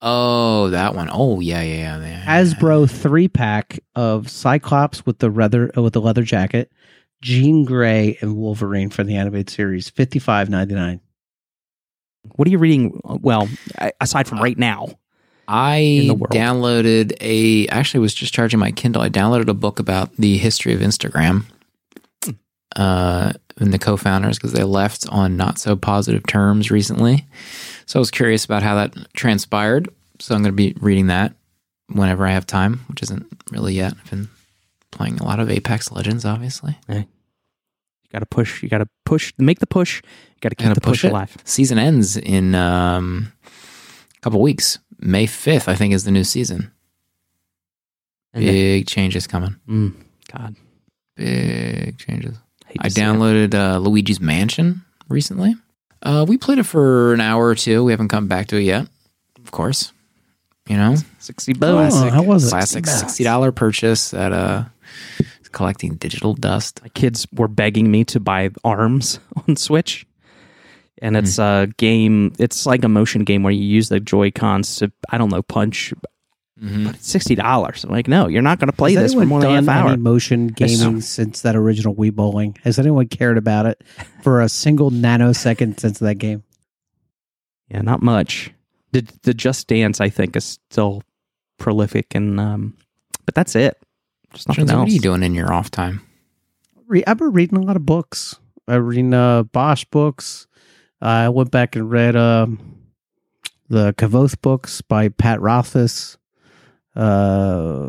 [0.00, 1.10] Oh, that one.
[1.12, 2.00] Oh, yeah, yeah, yeah.
[2.00, 2.24] yeah.
[2.24, 6.72] Hasbro three pack of Cyclops with the leather uh, with the leather jacket,
[7.20, 9.90] Jean Grey, and Wolverine for the animated series.
[9.90, 11.02] Fifty five ninety nine.
[12.36, 13.02] What are you reading?
[13.04, 13.50] Well,
[14.00, 14.98] aside from right now,
[15.46, 17.68] I downloaded a.
[17.68, 19.02] Actually, was just charging my Kindle.
[19.02, 21.44] I downloaded a book about the history of Instagram.
[22.74, 27.26] Uh, and the co-founders because they left on not so positive terms recently.
[27.86, 29.88] So I was curious about how that transpired.
[30.18, 31.34] So I'm going to be reading that
[31.88, 33.94] whenever I have time, which isn't really yet.
[33.98, 34.28] I've been
[34.90, 36.78] playing a lot of Apex Legends, obviously.
[36.88, 37.04] you
[38.12, 38.62] got to push.
[38.62, 39.32] You got to push.
[39.38, 39.96] Make the push.
[40.02, 41.36] You got to keep the push, push alive.
[41.44, 43.32] Season ends in um,
[44.16, 44.78] a couple weeks.
[45.00, 46.70] May 5th, I think, is the new season.
[48.32, 49.56] And then- Big changes coming.
[49.68, 49.94] Mm,
[50.32, 50.56] God,
[51.16, 52.38] Big changes.
[52.72, 53.04] Hate I to see it.
[53.04, 55.54] downloaded uh, Luigi's Mansion recently.
[56.02, 57.84] Uh, we played it for an hour or two.
[57.84, 58.88] We haven't come back to it yet,
[59.42, 59.92] of course.
[60.68, 61.94] You know, sixty bucks.
[61.96, 62.50] how was it?
[62.50, 64.64] classic sixty dollar purchase at uh,
[65.52, 66.80] collecting digital dust.
[66.82, 69.18] My kids were begging me to buy Arms
[69.48, 70.06] on Switch,
[71.00, 71.42] and it's Hmm.
[71.42, 72.32] a game.
[72.38, 75.42] It's like a motion game where you use the Joy Cons to I don't know
[75.42, 75.92] punch.
[76.62, 76.86] Mhm.
[76.86, 77.82] But it's sixty dollars.
[77.82, 79.68] I'm like, no, you're not going to play Has this for more than a half
[79.68, 79.88] hour.
[79.92, 82.56] any motion gaming since that original Wii bowling?
[82.62, 83.82] Has anyone cared about it
[84.22, 86.44] for a single nanosecond since that game?
[87.68, 88.52] Yeah, not much.
[88.92, 91.02] The the Just Dance I think is still
[91.58, 92.76] prolific and um
[93.24, 93.76] but that's it.
[94.34, 94.80] Just nothing Jonesy, else.
[94.84, 96.00] what are you doing in your off time?
[96.86, 98.38] Re- I've been reading a lot of books.
[98.68, 100.46] I've reading uh, Bosch books.
[101.00, 102.78] I went back and read um,
[103.68, 106.16] the Kvothe books by Pat Rothfuss.
[106.94, 107.88] Uh,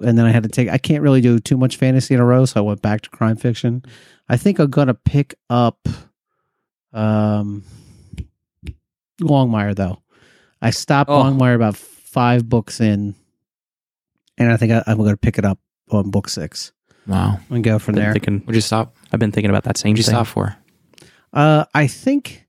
[0.00, 0.68] and then I had to take.
[0.68, 3.10] I can't really do too much fantasy in a row, so I went back to
[3.10, 3.82] crime fiction.
[4.28, 5.86] I think I'm gonna pick up
[6.92, 7.62] um,
[9.20, 10.02] Longmire though.
[10.62, 11.22] I stopped Oh.
[11.22, 13.14] Longmire about five books in,
[14.38, 15.58] and I think I, I'm gonna pick it up
[15.90, 16.72] on book six
[17.06, 17.40] Wow.
[17.50, 18.12] and go from there.
[18.12, 18.94] thinking What'd you stop?
[19.12, 20.14] I've been thinking about that same What'd you thing.
[20.14, 20.56] stop for?
[21.32, 22.46] Uh, I think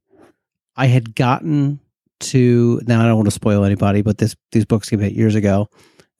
[0.75, 1.79] I had gotten
[2.19, 2.81] to.
[2.87, 5.69] Now I don't want to spoil anybody, but this these books came out years ago.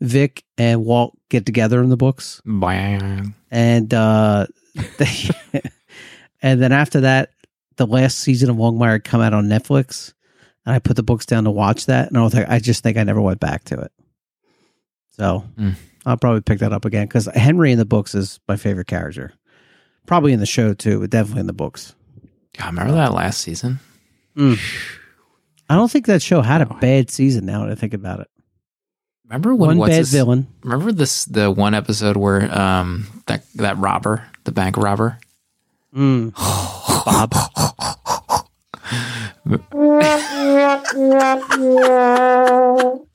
[0.01, 3.33] Vic and Walt get together in the books, Bang.
[3.51, 4.47] and uh,
[4.97, 5.29] they,
[6.41, 7.31] and then after that,
[7.75, 10.13] the last season of Longmire had come out on Netflix,
[10.65, 12.81] and I put the books down to watch that, and I was like, I just
[12.81, 13.91] think I never went back to it.
[15.17, 15.75] So Mm.
[16.05, 19.33] I'll probably pick that up again because Henry in the books is my favorite character.
[20.07, 21.93] Probably in the show too, but definitely in the books.
[22.57, 23.79] God, remember that last season?
[25.69, 27.45] I don't think that show had a bad season.
[27.45, 28.27] Now that I think about it,
[29.25, 30.47] Remember when one what's bad his- villain.
[30.63, 35.19] Remember this the one episode where um that that robber, the bank robber,
[35.95, 36.33] Mm.
[37.05, 37.31] Bob.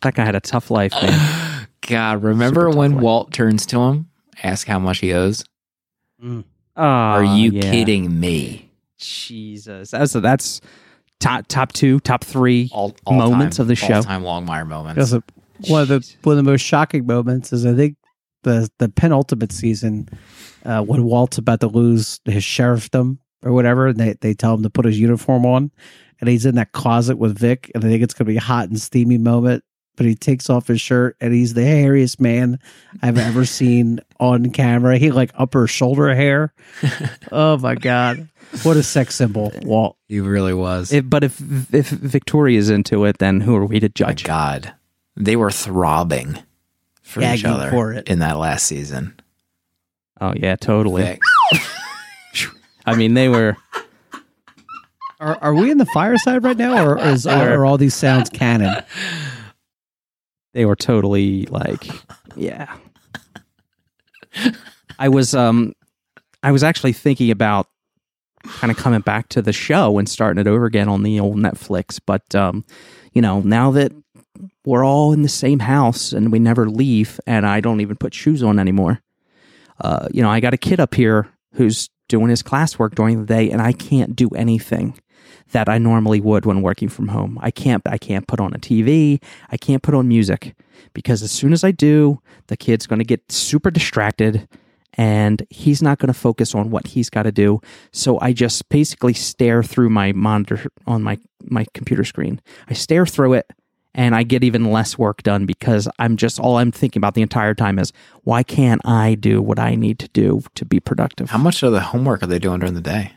[0.02, 1.68] that guy had a tough life, man.
[1.82, 3.00] God, remember Super tough when.
[3.00, 4.09] Walt turns to him,
[4.42, 5.44] ask how much he owes?
[6.22, 6.42] Oh,
[6.76, 8.70] Are you kidding me?
[8.98, 10.61] Jesus, that's that's
[11.25, 13.95] top top two, top three All, moments of the show.
[13.95, 14.95] All-time Longmire moments.
[14.95, 15.25] Because of-
[15.68, 17.97] one of the one of the most shocking moments is I think
[18.43, 20.09] the the penultimate season
[20.64, 24.62] uh, when Walt's about to lose his sheriffdom or whatever, and they they tell him
[24.62, 25.70] to put his uniform on,
[26.20, 28.68] and he's in that closet with Vic, and I think it's gonna be a hot
[28.68, 29.64] and steamy moment,
[29.97, 32.59] but he takes off his shirt and he's the hairiest man
[33.03, 34.99] I've ever seen on camera.
[34.99, 36.53] He like upper shoulder hair.
[37.32, 38.28] oh my god.
[38.62, 39.97] What a sex symbol, Walt.
[40.07, 40.92] He really was.
[40.92, 41.40] If, but if
[41.74, 44.24] if Victoria's into it, then who are we to My judge?
[44.24, 44.72] God,
[45.16, 46.38] they were throbbing
[47.03, 48.09] for each other for it.
[48.09, 49.18] in that last season.
[50.20, 51.18] Oh yeah, totally.
[52.86, 53.57] I mean, they were.
[55.20, 58.84] Are, are we in the fireside right now, or is are all these sounds canon?
[60.55, 61.86] They were totally like
[62.36, 62.74] yeah.
[64.98, 65.74] I was um
[66.42, 67.68] i was actually thinking about
[68.44, 71.36] kind of coming back to the show and starting it over again on the old
[71.36, 72.64] netflix but um
[73.12, 73.92] you know now that
[74.64, 78.12] we're all in the same house and we never leave and i don't even put
[78.12, 79.00] shoes on anymore
[79.80, 83.26] uh you know i got a kid up here who's doing his classwork during the
[83.26, 84.98] day and i can't do anything
[85.53, 87.39] that I normally would when working from home.
[87.41, 90.55] I can't I can't put on a TV, I can't put on music
[90.93, 94.49] because as soon as I do, the kid's going to get super distracted
[94.97, 97.61] and he's not going to focus on what he's got to do.
[97.93, 102.41] So I just basically stare through my monitor on my my computer screen.
[102.68, 103.51] I stare through it
[103.95, 107.22] and I get even less work done because I'm just all I'm thinking about the
[107.22, 111.30] entire time is why can't I do what I need to do to be productive?
[111.30, 113.12] How much of the homework are they doing during the day?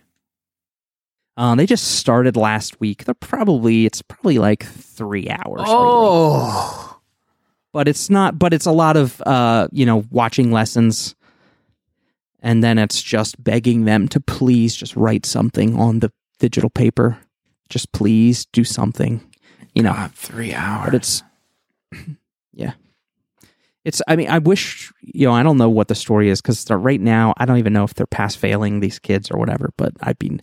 [1.38, 3.06] Uh, they just started last week.
[3.06, 5.62] They're probably it's probably like three hours.
[5.62, 5.70] really.
[5.70, 7.00] Oh,
[7.72, 8.40] but it's not.
[8.40, 11.16] But it's a lot of uh, you know watching lessons,
[12.42, 17.20] and then it's just begging them to please just write something on the digital paper.
[17.70, 19.22] Just please do something.
[19.76, 20.86] You know, God, three hours.
[20.86, 21.24] but it's
[22.54, 22.74] yeah.
[23.86, 24.02] It's.
[24.08, 25.34] I mean, I wish you know.
[25.34, 27.94] I don't know what the story is because right now I don't even know if
[27.94, 29.72] they're past failing these kids or whatever.
[29.78, 30.40] But I've been.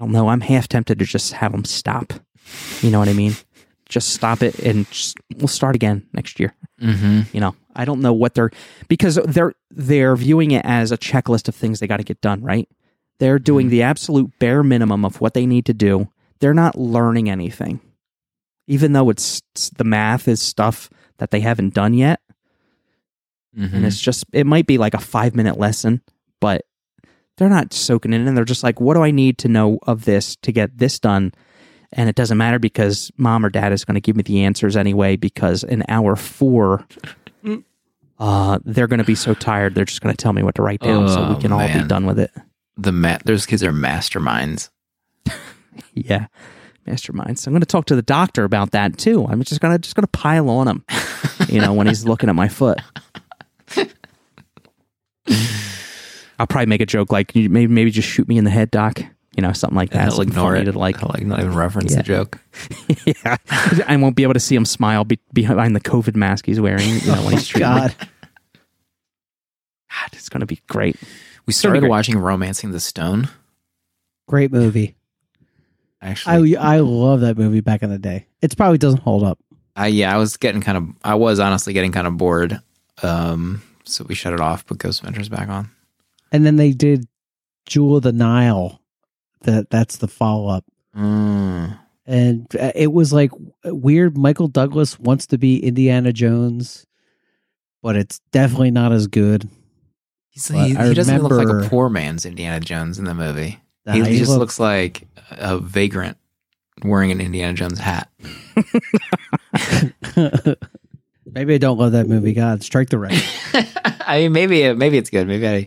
[0.00, 0.28] I don't know.
[0.28, 2.14] I'm half tempted to just have them stop.
[2.80, 3.34] You know what I mean?
[3.86, 6.54] Just stop it and just, we'll start again next year.
[6.80, 7.22] mm-hmm.
[7.34, 8.50] You know, I don't know what they're
[8.88, 12.40] because they're they're viewing it as a checklist of things they got to get done.
[12.42, 12.66] Right?
[13.18, 16.08] They're doing the absolute bare minimum of what they need to do.
[16.40, 17.80] They're not learning anything,
[18.66, 20.88] even though it's, it's the math is stuff
[21.18, 22.20] that they haven't done yet
[23.58, 23.74] Mm-hmm.
[23.74, 26.02] and it's just it might be like a five minute lesson
[26.40, 26.62] but
[27.40, 28.20] they're not soaking it.
[28.20, 30.98] In they're just like what do i need to know of this to get this
[31.00, 31.32] done?
[31.92, 34.76] And it doesn't matter because mom or dad is going to give me the answers
[34.76, 36.86] anyway because in hour four
[38.20, 40.62] uh, they're going to be so tired they're just going to tell me what to
[40.62, 42.30] write down so Oh, we can all be done with it.
[42.76, 44.68] The ma- those kids are masterminds.
[45.94, 46.26] yeah
[46.86, 47.38] masterminds.
[47.38, 49.26] So i'm going to talk to the doctor about that too.
[49.26, 50.84] I'm just going to just going to pile on him
[51.48, 52.78] you know when he's looking at my foot
[56.40, 58.98] i'll probably make a joke like maybe maybe just shoot me in the head doc
[59.36, 60.72] you know something like that I'll Something ignore funny it.
[60.72, 61.98] to like I'll like not even reference Yeah.
[61.98, 62.38] the joke.
[63.06, 63.36] yeah
[63.86, 66.88] i won't be able to see him smile be- behind the covid mask he's wearing
[66.88, 67.80] you know when he's treating me.
[67.80, 67.94] God,
[69.90, 70.96] God, it's going to be great
[71.46, 71.90] We started great.
[71.90, 73.28] watching Romancing the Stone.
[74.26, 74.94] great movie.
[76.02, 78.26] Actually, I I love that movie back in the day.
[78.40, 79.38] It probably doesn't hold up.
[79.76, 82.58] I yeah, I was getting kind of, I was honestly getting kind of bored.
[83.02, 85.70] Um, so we shut it off, put Ghost Adventures back on.
[86.32, 87.06] And then they did
[87.66, 88.80] Jewel of the Nile.
[89.42, 90.64] That that's the follow up.
[90.96, 91.78] Mm.
[92.04, 93.30] and uh, it was like
[93.64, 94.18] weird.
[94.18, 96.84] Michael Douglas wants to be Indiana Jones,
[97.80, 99.48] but it's definitely not as good.
[100.30, 100.40] He,
[100.74, 103.60] he doesn't look like a poor man's Indiana Jones in the movie.
[103.90, 106.16] He, he he just looked- looks like a vagrant
[106.82, 108.08] wearing an Indiana Jones hat.
[111.32, 112.32] Maybe I don't love that movie.
[112.32, 113.12] God, strike the right.
[114.06, 115.28] I mean, maybe maybe it's good.
[115.28, 115.66] Maybe I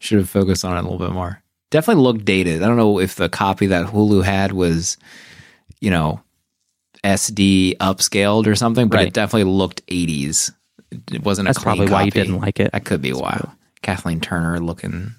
[0.00, 1.40] should have focused on it a little bit more.
[1.70, 2.62] Definitely looked dated.
[2.62, 4.96] I don't know if the copy that Hulu had was,
[5.80, 6.20] you know,
[7.04, 9.06] SD upscaled or something, but Right.
[9.08, 10.52] it definitely looked 80s.
[11.12, 13.48] It wasn't that's a clean probably why you didn't like it That could be why.
[13.82, 15.12] Kathleen Turner looking.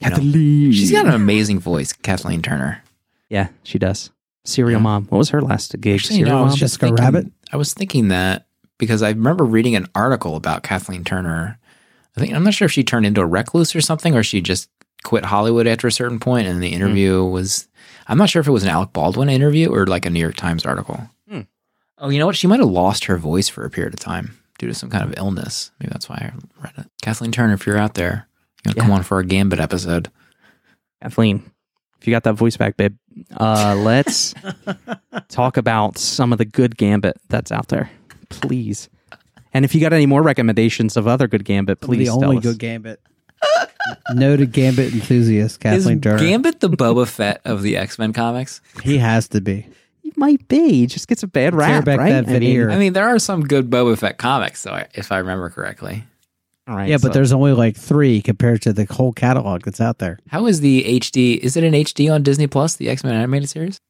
[0.00, 0.72] you know, Kathleen.
[0.72, 2.82] she's got an amazing voice, Kathleen Turner.
[3.28, 4.10] yeah she does
[4.44, 4.82] serial Yeah.
[4.84, 7.26] mom what was her last gig Actually, serial I was mom just Jessica thinking- Rabbit?
[7.52, 8.46] I was thinking that
[8.78, 11.58] because I remember reading an article about Kathleen Turner.
[12.16, 14.40] I think I'm not sure if she turned into a recluse or something, or she
[14.40, 14.68] just
[15.04, 17.68] quit Hollywood after a certain point, and the interview was.
[18.08, 20.36] I'm not sure if it was an Alec Baldwin interview or like a New York
[20.36, 21.08] Times article.
[21.28, 21.40] Hmm.
[21.98, 22.36] Oh, you know what?
[22.36, 25.02] She might have lost her voice for a period of time due to some kind
[25.04, 25.72] of illness.
[25.80, 26.86] Maybe that's why I read it.
[27.02, 28.28] Kathleen Turner, if you're out there,
[28.64, 28.82] you want to Yeah.
[28.84, 30.08] come on for a Gambit episode?
[31.02, 31.50] Kathleen,
[32.00, 32.96] if you got that voice back, babe,
[33.36, 34.34] uh, let's
[35.28, 37.90] talk about some of the good Gambit that's out there,
[38.28, 38.88] please.
[39.56, 42.36] And if you got any more recommendations of other good Gambit, please the tell only
[42.36, 42.42] us.
[42.42, 43.00] good Gambit.
[44.12, 46.18] Noted Gambit enthusiast, Kathleen Is Turner.
[46.18, 48.60] Gambit the Boba Fett of the X Men comics?
[48.82, 49.66] he has to be.
[50.02, 50.68] he might be.
[50.80, 52.10] He just gets a bad Tear rap, back right?
[52.10, 52.70] that I mean, veneer.
[52.70, 56.04] I mean, there are some good Boba Fett comics, though, if I remember correctly.
[56.68, 59.80] all right, yeah, but so- there's only like three compared to the whole catalog that's
[59.80, 60.18] out there.
[60.28, 61.38] How is the HD?
[61.38, 63.80] Is it an HD on Disney Plus, the X Men animated series?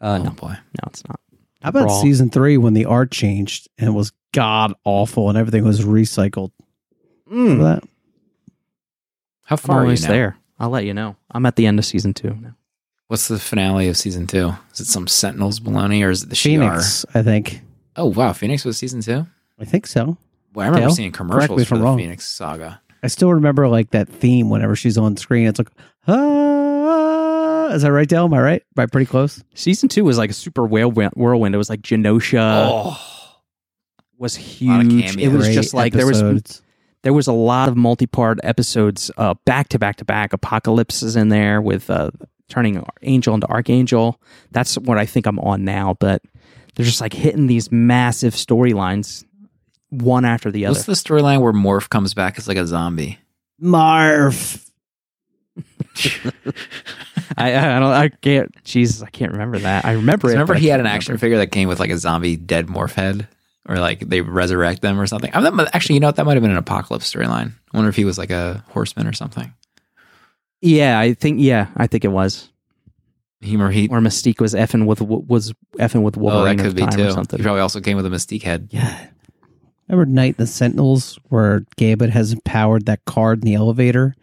[0.00, 1.20] uh, oh no, boy, no, it's not.
[1.62, 2.00] How about Raw.
[2.00, 6.52] season three when the art changed and it was god awful and everything was recycled?
[7.26, 7.84] Remember that?
[9.44, 10.08] how far are you now?
[10.08, 10.36] there.
[10.58, 11.16] I'll let you know.
[11.30, 12.54] I'm at the end of season two now.
[13.08, 14.52] What's the finale of season two?
[14.72, 16.70] Is it some Sentinels baloney or is it the Shi'ar?
[16.70, 17.60] Phoenix, I think.
[17.96, 19.26] Oh wow, Phoenix was season two.
[19.58, 20.16] I think so.
[20.54, 21.98] Well, I remember Dale, seeing commercials for the wrong.
[21.98, 22.80] Phoenix saga.
[23.02, 25.46] I still remember like that theme whenever she's on screen.
[25.46, 25.70] It's like,
[26.06, 26.12] ah,
[27.70, 28.24] is that right, Dale?
[28.24, 28.62] Am I right?
[28.76, 29.42] Am I pretty close?
[29.54, 31.12] Season two was like a super whirlwind.
[31.16, 31.54] whirlwind.
[31.54, 33.40] It was like Genosha oh,
[34.18, 35.16] was huge.
[35.16, 36.62] It was Great just like there was episodes.
[37.02, 40.32] there was a lot of multi-part episodes uh, back to back to back.
[40.32, 42.10] Apocalypse is in there with uh,
[42.48, 44.20] turning Angel into Archangel.
[44.50, 45.96] That's what I think I'm on now.
[45.98, 46.22] But
[46.74, 49.24] they're just like hitting these massive storylines
[49.88, 50.74] one after the other.
[50.74, 53.18] what's the storyline where Morph comes back as like a zombie?
[53.58, 54.69] Marv.
[57.36, 57.92] I, I don't.
[57.92, 58.52] I can't.
[58.64, 59.84] Jesus, I can't remember that.
[59.84, 60.32] I remember it.
[60.32, 60.96] Remember but I he had can't an remember.
[60.96, 63.28] action figure that came with like a zombie dead Morph head,
[63.68, 65.30] or like they resurrect them or something.
[65.34, 66.16] I mean, actually, you know what?
[66.16, 67.52] That might have been an apocalypse storyline.
[67.72, 69.52] I wonder if he was like a horseman or something.
[70.60, 71.40] Yeah, I think.
[71.40, 72.50] Yeah, I think it was.
[73.40, 73.88] He or he.
[73.88, 76.90] Or Mystique was effing with was effing with Oh, Wolverine that at could the be
[76.90, 77.06] time too.
[77.08, 77.38] or something.
[77.38, 78.68] He probably also came with a Mystique head.
[78.70, 79.06] Yeah.
[79.88, 84.14] Remember Night the Sentinels where Gambit has empowered that card in the elevator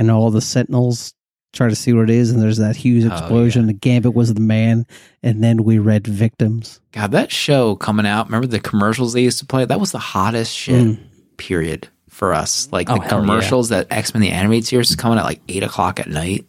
[0.00, 1.14] and all the Sentinels
[1.52, 3.66] try to see what it is and there's that huge Oh, explosion.
[3.66, 4.86] The Gambit was the man
[5.22, 6.80] and then we read victims.
[6.92, 8.26] God, that show coming out.
[8.26, 9.64] Remember the commercials they used to play?
[9.64, 10.86] That was the hottest shit.
[10.86, 10.98] Mm.
[11.36, 12.68] Period for us.
[12.72, 13.20] Like Oh, the hell yeah.
[13.20, 16.46] commercials that X Men the animated series is coming at like eight o'clock at night.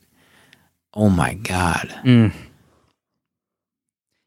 [0.93, 1.87] Oh my god!
[2.03, 2.33] Mm.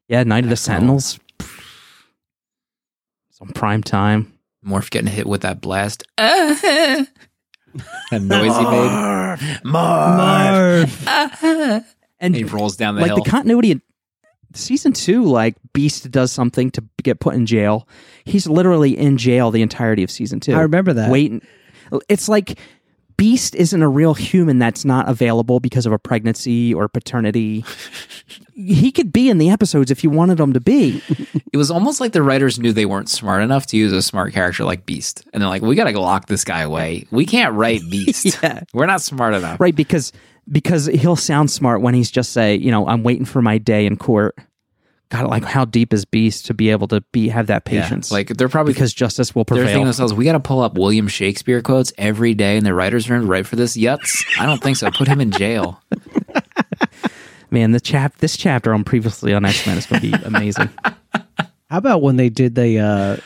[0.07, 1.19] Yeah, Night of the Sentinels.
[1.39, 4.33] It's on prime time.
[4.65, 6.03] Morph getting hit with that blast.
[8.11, 8.91] that noise he made.
[9.63, 9.63] Morph.
[9.65, 11.07] Marv.
[11.07, 11.81] Uh-huh.
[12.19, 13.23] And He rolls down the like hill.
[13.23, 13.81] the continuity in
[14.53, 17.87] season two, like Beast does something to get put in jail.
[18.23, 20.53] He's literally in jail the entirety of season two.
[20.53, 21.11] I remember that.
[21.11, 21.41] Waiting.
[22.09, 22.57] It's like
[23.17, 27.63] Beast isn't a real human that's not available because of a pregnancy or paternity.
[28.53, 31.01] he could be in the episodes if you wanted him to be.
[31.53, 34.33] it was almost like the writers knew they weren't smart enough to use a smart
[34.33, 37.05] character like Beast, and they're like, "We got to lock this guy away.
[37.11, 38.37] We can't write Beast.
[38.41, 38.61] Yeah.
[38.73, 40.11] We're not smart enough." right because
[40.51, 43.85] because he'll sound smart when he's just say you know i'm waiting for my day
[43.85, 44.35] in court
[45.15, 47.81] god like how deep is beast to be able to be have that Yeah.
[47.81, 50.61] patience Like they're probably because justice will They're thinking prevail themselves, we got to pull
[50.61, 53.75] up William Shakespeare quotes every day in the writer's room to write for this.
[53.77, 54.23] Yuts.
[54.39, 54.89] I don't think so.
[54.91, 55.81] Put him in jail.
[57.51, 60.69] man the chap this chapter on previously on x-men is going to be amazing
[61.69, 63.17] How about when they did the uh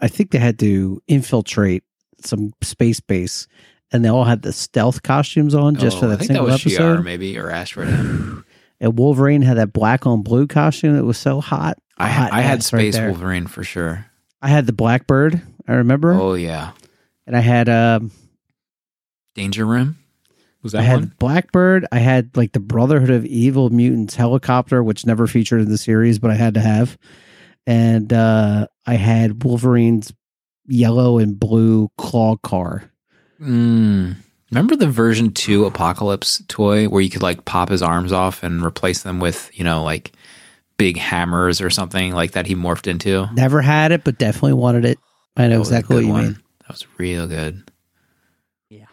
[0.00, 1.82] I think they had to infiltrate
[2.24, 3.46] some space base
[3.92, 6.46] and they all had the stealth costumes on just for Oh, I that think single
[6.46, 6.98] that was episode.
[7.00, 7.88] Shi'ar, maybe, or Ashford.
[8.80, 11.78] I, And Wolverine had that black on blue costume that was so hot.
[11.96, 13.00] Hot I had ass right Space.
[13.00, 14.06] Wolverine for sure.
[14.42, 16.12] I had the Blackbird, I remember.
[16.12, 16.72] Oh, yeah.
[17.26, 18.10] And I had um
[19.34, 19.96] Danger Room?
[20.62, 21.14] Was I that had one?
[21.18, 21.86] Blackbird.
[21.92, 26.18] I had like the Brotherhood of Evil Mutants helicopter, which never featured in the series,
[26.18, 26.98] but I had to have.
[27.66, 30.12] And uh I had Wolverine's
[30.66, 32.90] yellow and blue claw car.
[33.40, 34.16] Mm.
[34.54, 38.64] Remember the version 2 Apocalypse toy where you could like pop his arms off and
[38.64, 40.12] replace them with, you know, like
[40.76, 43.28] big hammers or something like that he morphed into?
[43.34, 44.98] Never had it, but definitely wanted it.
[45.36, 46.22] I know was a exactly what you one.
[46.22, 46.42] mean.
[46.60, 47.68] That was real good.
[48.70, 48.86] Yeah.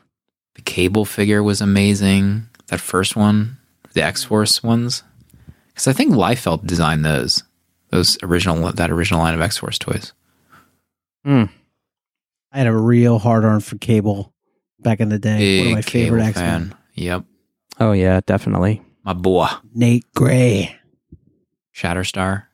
[0.56, 2.48] The cable figure was amazing.
[2.68, 3.58] That first one,
[3.94, 5.04] the X Force ones,
[5.68, 7.44] because I think Liefeld designed those,
[7.92, 10.14] those original that original line of X Force toys.
[11.24, 11.44] Hmm.
[12.52, 14.34] I had a real hard on for Cable
[14.82, 15.38] back in the day.
[15.38, 16.76] Big One of my favorite X Men.
[16.96, 17.24] Yep,
[17.80, 20.76] oh yeah definitely my boy, Nate Gray.
[21.74, 22.46] Shatterstar.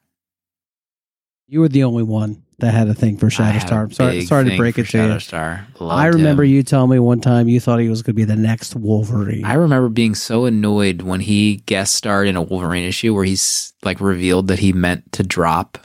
[1.47, 3.83] You were the only one that had a thing for I had a Shatterstar.
[3.83, 5.03] I'm sorry, big sorry to break it to you.
[5.03, 5.79] Shatterstar.
[5.79, 6.51] Loved I remember him.
[6.51, 9.45] you telling me one time you thought he was going to be the next Wolverine.
[9.45, 13.73] I remember being so annoyed when he guest starred in a Wolverine issue where he's
[13.83, 15.77] like revealed that he meant to drop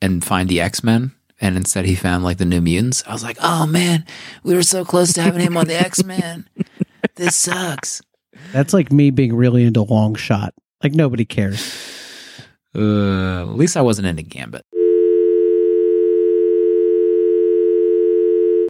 [0.00, 3.02] and find the X Men, and instead he found like the New Mutants.
[3.06, 4.04] I was like, oh man,
[4.42, 6.48] we were so close to having him on the X Men.
[7.16, 8.02] This sucks.
[8.52, 10.50] That's like me being really into Longshot.
[10.82, 11.88] Like nobody cares.
[12.74, 14.64] Uh, at least I wasn't into Gambit.